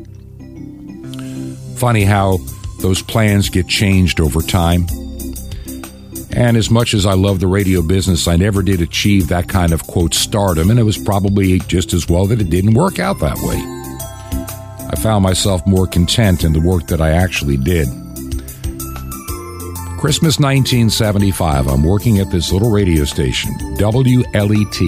[1.75, 2.37] Funny how
[2.79, 4.87] those plans get changed over time.
[6.31, 9.73] And as much as I love the radio business, I never did achieve that kind
[9.73, 13.19] of quote stardom, and it was probably just as well that it didn't work out
[13.19, 13.57] that way.
[14.91, 17.87] I found myself more content in the work that I actually did.
[19.99, 24.79] Christmas 1975, I'm working at this little radio station, WLET,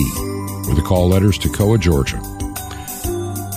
[0.66, 2.16] with the call letters Toccoa, Georgia.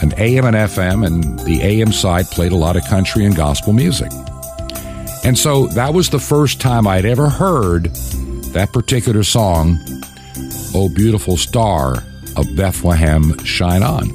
[0.03, 3.73] An AM and FM, and the AM side played a lot of country and gospel
[3.73, 4.11] music.
[5.23, 7.85] And so that was the first time I'd ever heard
[8.53, 9.79] that particular song,
[10.75, 12.03] Oh Beautiful Star
[12.37, 14.11] of Bethlehem, Shine On.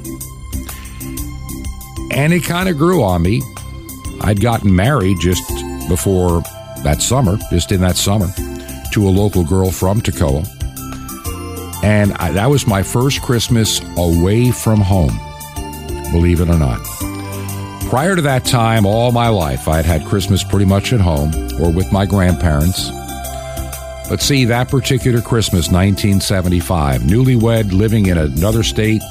[2.12, 3.40] And it kind of grew on me.
[4.20, 5.48] I'd gotten married just
[5.88, 6.42] before
[6.82, 8.28] that summer, just in that summer,
[8.92, 10.46] to a local girl from Toccoa.
[11.82, 15.18] And I, that was my first Christmas away from home,
[16.12, 16.80] believe it or not.
[17.88, 21.70] Prior to that time, all my life, I'd had Christmas pretty much at home or
[21.72, 22.90] with my grandparents.
[24.08, 29.02] But see, that particular Christmas, 1975, newlywed, living in another state,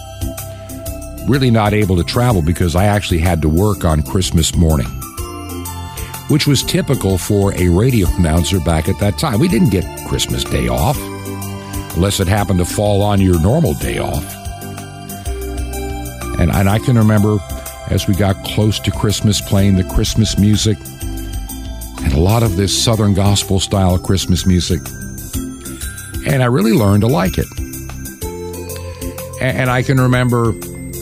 [1.27, 4.98] really not able to travel because I actually had to work on Christmas morning
[6.29, 9.39] which was typical for a radio announcer back at that time.
[9.39, 10.97] We didn't get Christmas Day off
[11.95, 14.23] unless it happened to fall on your normal day off.
[16.39, 17.39] And, and I can remember
[17.89, 20.77] as we got close to Christmas playing the Christmas music
[22.03, 24.79] and a lot of this Southern gospel style Christmas music.
[26.25, 27.47] And I really learned to like it.
[29.41, 30.53] And, and I can remember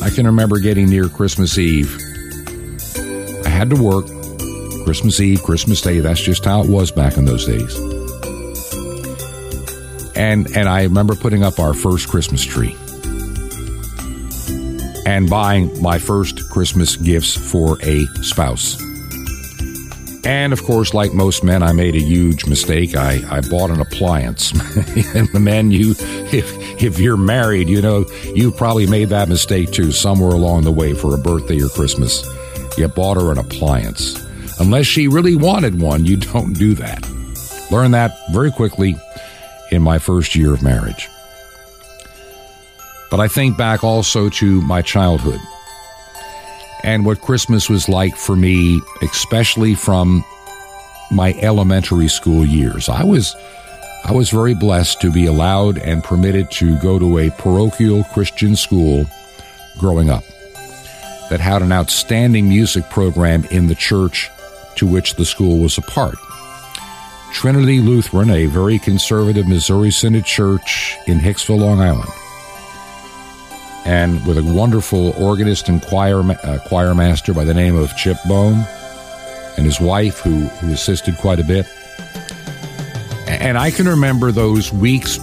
[0.01, 1.95] I can remember getting near Christmas Eve.
[3.45, 4.05] I had to work
[4.87, 5.99] Christmas Eve, Christmas Day.
[5.99, 7.75] That's just how it was back in those days.
[10.15, 12.73] And and I remember putting up our first Christmas tree
[15.05, 18.81] and buying my first Christmas gifts for a spouse.
[20.23, 22.95] And of course, like most men, I made a huge mistake.
[22.95, 24.51] I, I bought an appliance.
[25.15, 25.95] and the men, you
[26.31, 30.71] if if you're married, you know you probably made that mistake too somewhere along the
[30.71, 32.25] way for a birthday or Christmas.
[32.77, 34.25] You bought her an appliance.
[34.59, 37.07] Unless she really wanted one, you don't do that.
[37.71, 38.95] Learned that very quickly
[39.71, 41.09] in my first year of marriage.
[43.11, 45.39] But I think back also to my childhood.
[46.83, 50.23] and what Christmas was like for me, especially from
[51.11, 52.87] my elementary school years.
[52.89, 53.35] I was
[54.05, 58.55] I was very blessed to be allowed and permitted to go to a parochial Christian
[58.55, 59.05] school
[59.79, 60.23] growing up
[61.29, 64.29] that had an outstanding music program in the church
[64.77, 66.17] to which the school was a part.
[67.33, 72.09] Trinity Lutheran, a very conservative Missouri Synod church in Hicksville, Long Island.
[73.85, 78.17] And with a wonderful organist and choir, uh, choir master by the name of Chip
[78.27, 78.65] Bone
[79.55, 81.65] and his wife, who, who assisted quite a bit.
[83.27, 85.19] And I can remember those weeks,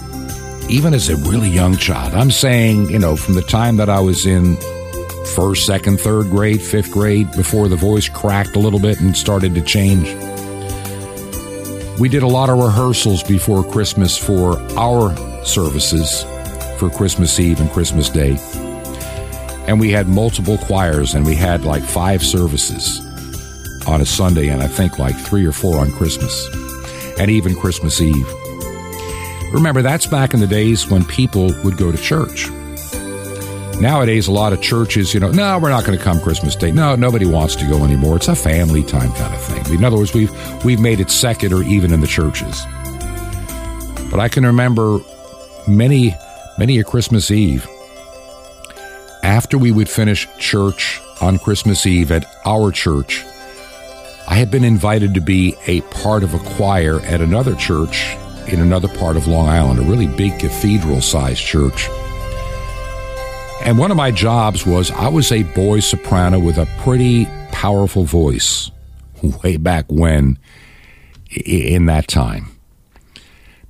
[0.69, 2.13] even as a really young child.
[2.13, 4.57] I'm saying, you know, from the time that I was in
[5.35, 9.53] first, second, third grade, fifth grade, before the voice cracked a little bit and started
[9.53, 10.07] to change.
[11.99, 15.15] We did a lot of rehearsals before Christmas for our
[15.45, 16.23] services
[16.77, 18.37] for Christmas Eve and Christmas Day.
[19.67, 22.99] And we had multiple choirs, and we had like five services
[23.87, 26.47] on a Sunday, and I think like three or four on Christmas,
[27.19, 28.27] and even Christmas Eve.
[29.53, 32.49] Remember, that's back in the days when people would go to church.
[33.81, 36.71] Nowadays, a lot of churches, you know, no, we're not going to come Christmas Day.
[36.71, 38.15] No, nobody wants to go anymore.
[38.15, 39.75] It's a family time kind of thing.
[39.75, 40.31] In other words, we've
[40.63, 42.65] we've made it secular even in the churches.
[44.09, 44.99] But I can remember
[45.67, 46.15] many,
[46.57, 47.67] many a Christmas Eve
[49.23, 53.25] after we would finish church on Christmas Eve at our church.
[54.27, 58.15] I had been invited to be a part of a choir at another church
[58.47, 61.89] in another part of Long Island, a really big cathedral sized church.
[63.65, 68.03] And one of my jobs was I was a boy soprano with a pretty powerful
[68.03, 68.69] voice
[69.23, 70.37] way back when
[71.31, 72.55] in that time.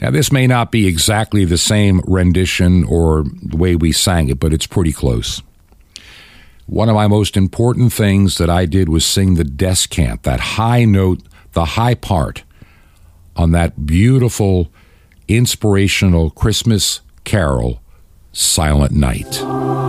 [0.02, 4.38] Now, this may not be exactly the same rendition or the way we sang it,
[4.38, 5.42] but it's pretty close.
[6.66, 10.84] One of my most important things that I did was sing the descant, that high
[10.84, 11.22] note,
[11.54, 12.44] the high part
[13.38, 14.68] on that beautiful,
[15.30, 17.82] inspirational Christmas carol,
[18.34, 19.85] Silent Night.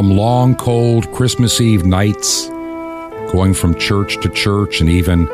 [0.00, 2.48] From long, cold Christmas Eve nights,
[3.32, 5.26] going from church to church, and even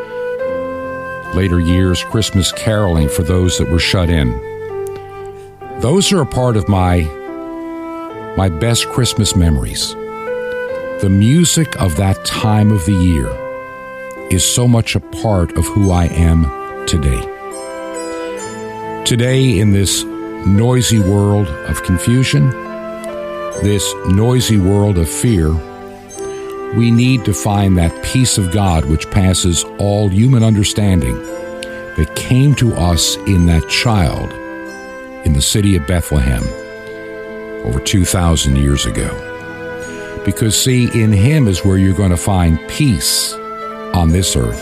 [1.36, 4.32] later years, Christmas caroling for those that were shut in.
[5.78, 7.02] Those are a part of my,
[8.36, 9.94] my best Christmas memories.
[11.00, 13.28] The music of that time of the year
[14.32, 16.42] is so much a part of who I am
[16.88, 17.20] today.
[19.04, 22.65] Today, in this noisy world of confusion,
[23.62, 25.50] this noisy world of fear,
[26.74, 31.14] we need to find that peace of God which passes all human understanding
[31.96, 34.30] that came to us in that child
[35.24, 36.42] in the city of Bethlehem
[37.64, 39.10] over 2,000 years ago.
[40.24, 43.32] Because, see, in Him is where you're going to find peace
[43.94, 44.60] on this earth.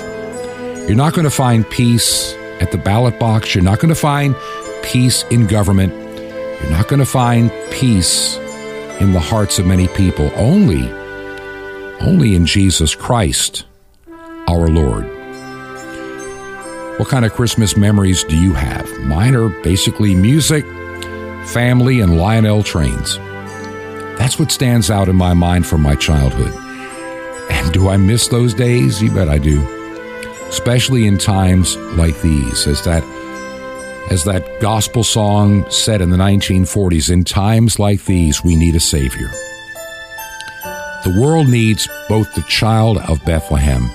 [0.86, 3.54] You're not going to find peace at the ballot box.
[3.54, 4.36] You're not going to find
[4.82, 5.92] peace in government.
[6.60, 8.38] You're not going to find peace
[9.00, 10.30] in the hearts of many people.
[10.36, 10.90] Only,
[12.00, 13.64] only in Jesus Christ,
[14.48, 15.04] our Lord.
[16.98, 18.88] What kind of Christmas memories do you have?
[19.00, 20.64] Mine are basically music,
[21.46, 23.18] family, and Lionel trains.
[24.18, 26.54] That's what stands out in my mind from my childhood.
[27.50, 29.02] And do I miss those days?
[29.02, 29.60] You bet I do.
[30.48, 33.02] Especially in times like these, as that
[34.10, 38.80] as that gospel song said in the 1940s, in times like these, we need a
[38.80, 39.28] Savior.
[41.04, 43.90] The world needs both the child of Bethlehem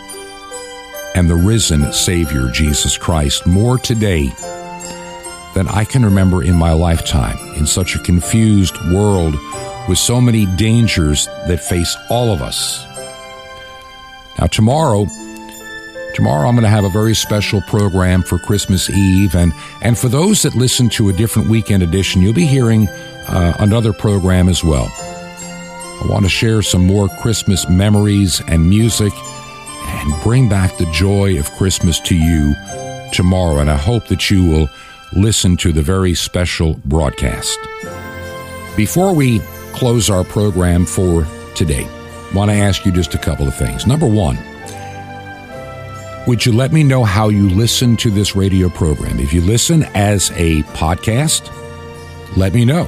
[1.16, 4.32] and the risen Savior, Jesus Christ, more today
[5.55, 9.36] than I can remember in my lifetime in such a confused world
[9.88, 12.86] with so many dangers that face all of us.
[14.39, 15.07] Now, tomorrow,
[16.20, 20.09] tomorrow I'm going to have a very special program for Christmas Eve, and and for
[20.09, 24.61] those that listen to a different weekend edition, you'll be hearing uh, another program as
[24.61, 24.91] well.
[24.99, 31.39] I want to share some more Christmas memories and music and bring back the joy
[31.39, 32.53] of Christmas to you
[33.13, 33.59] tomorrow.
[33.59, 34.70] And I hope that you will
[35.13, 37.57] listen to the very special broadcast.
[38.76, 39.39] Before we
[39.72, 43.88] close our program for today, I want to ask you just a couple of things.
[43.88, 44.38] Number one,
[46.30, 49.19] would you let me know how you listen to this radio program?
[49.19, 51.49] If you listen as a podcast,
[52.38, 52.84] let me know.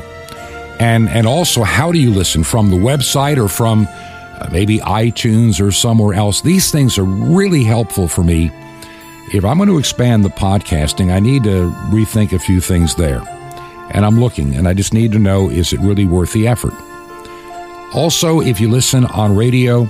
[0.80, 5.60] And and also how do you listen from the website or from uh, maybe iTunes
[5.60, 6.42] or somewhere else?
[6.42, 8.52] These things are really helpful for me.
[9.34, 13.24] If I'm going to expand the podcasting, I need to rethink a few things there.
[13.90, 16.76] And I'm looking and I just need to know is it really worth the effort?
[17.96, 19.90] Also, if you listen on radio,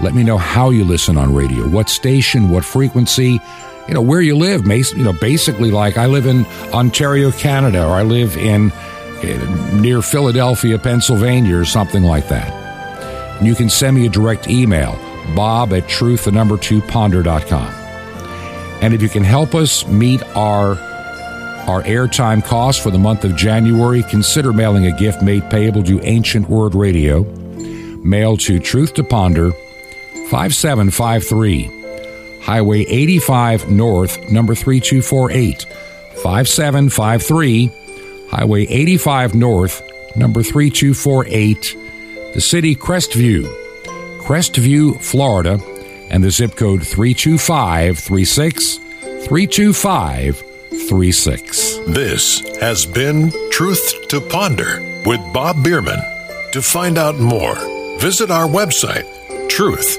[0.00, 3.40] let me know how you listen on radio, what station, what frequency,
[3.88, 4.66] you know, where you live.
[4.66, 8.72] You know, basically, like I live in Ontario, Canada, or I live in,
[9.22, 12.50] in near Philadelphia, Pennsylvania, or something like that.
[13.38, 14.92] And you can send me a direct email,
[15.34, 17.72] bob at truth, the number two, ponder.com.
[18.82, 20.76] And if you can help us meet our
[21.68, 26.00] our airtime costs for the month of January, consider mailing a gift made payable to
[26.02, 27.22] Ancient Word Radio.
[28.02, 29.52] Mail to Truth to Ponder,
[30.32, 35.66] 5753, Highway 85 North, number 3248.
[36.22, 37.70] 5753,
[38.30, 39.82] Highway 85 North,
[40.16, 41.76] number 3248,
[42.32, 43.44] the city Crestview,
[44.22, 45.60] Crestview, Florida,
[46.08, 50.42] and the zip code 32536 325
[50.88, 51.76] 36.
[51.88, 56.00] This has been Truth to Ponder with Bob Bierman.
[56.52, 57.56] To find out more,
[57.98, 59.04] visit our website,
[59.50, 59.98] truth,